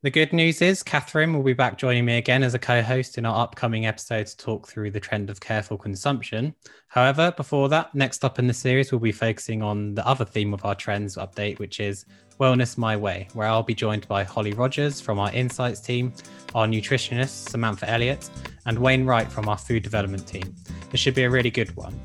The 0.04 0.12
good 0.12 0.32
news 0.32 0.62
is 0.62 0.84
Catherine 0.84 1.34
will 1.34 1.42
be 1.42 1.54
back 1.54 1.76
joining 1.76 2.06
me 2.06 2.18
again 2.18 2.44
as 2.44 2.54
a 2.54 2.60
co-host 2.60 3.18
in 3.18 3.26
our 3.26 3.44
upcoming 3.44 3.88
episode 3.88 4.28
to 4.28 4.38
talk 4.38 4.68
through 4.68 4.92
the 4.92 5.00
trend 5.00 5.32
of 5.32 5.40
careful 5.40 5.76
consumption. 5.76 6.54
However, 6.88 7.34
before 7.36 7.68
that, 7.70 7.96
next 7.96 8.24
up 8.24 8.38
in 8.38 8.46
the 8.46 8.54
series, 8.54 8.92
we'll 8.92 9.00
be 9.00 9.12
focusing 9.12 9.64
on 9.64 9.96
the 9.96 10.08
other 10.08 10.24
theme 10.24 10.54
of 10.54 10.64
our 10.66 10.76
trends 10.76 11.16
update, 11.16 11.58
which 11.58 11.80
is 11.80 12.06
Wellness 12.40 12.78
My 12.78 12.96
Way, 12.96 13.28
where 13.34 13.48
I'll 13.48 13.64
be 13.64 13.74
joined 13.74 14.08
by 14.08 14.24
Holly 14.24 14.54
Rogers 14.54 15.02
from 15.02 15.18
our 15.18 15.32
insights 15.32 15.80
team, 15.80 16.14
our 16.54 16.68
nutritionist 16.68 17.50
Samantha 17.50 17.90
Elliott, 17.90 18.30
and 18.68 18.78
Wayne 18.78 19.04
Wright 19.04 19.32
from 19.32 19.50
our 19.50 19.58
food 19.58 19.82
development 19.82 20.28
team. 20.28 20.54
This 20.92 21.02
should 21.02 21.16
be 21.16 21.24
a 21.24 21.30
really 21.30 21.50
good 21.50 21.76
one. 21.76 22.00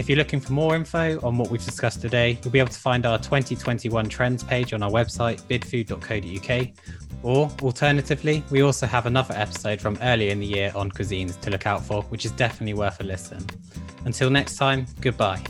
If 0.00 0.08
you're 0.08 0.16
looking 0.16 0.40
for 0.40 0.54
more 0.54 0.74
info 0.74 1.20
on 1.22 1.36
what 1.36 1.50
we've 1.50 1.62
discussed 1.62 2.00
today, 2.00 2.38
you'll 2.42 2.52
be 2.52 2.58
able 2.58 2.70
to 2.70 2.80
find 2.80 3.04
our 3.04 3.18
2021 3.18 4.08
trends 4.08 4.42
page 4.42 4.72
on 4.72 4.82
our 4.82 4.90
website, 4.90 5.42
bidfood.co.uk. 5.42 6.68
Or 7.22 7.50
alternatively, 7.60 8.42
we 8.48 8.62
also 8.62 8.86
have 8.86 9.04
another 9.04 9.34
episode 9.36 9.78
from 9.78 9.98
earlier 10.00 10.30
in 10.30 10.40
the 10.40 10.46
year 10.46 10.72
on 10.74 10.90
cuisines 10.90 11.38
to 11.42 11.50
look 11.50 11.66
out 11.66 11.84
for, 11.84 12.00
which 12.04 12.24
is 12.24 12.32
definitely 12.32 12.72
worth 12.72 12.98
a 13.00 13.04
listen. 13.04 13.44
Until 14.06 14.30
next 14.30 14.56
time, 14.56 14.86
goodbye. 15.02 15.44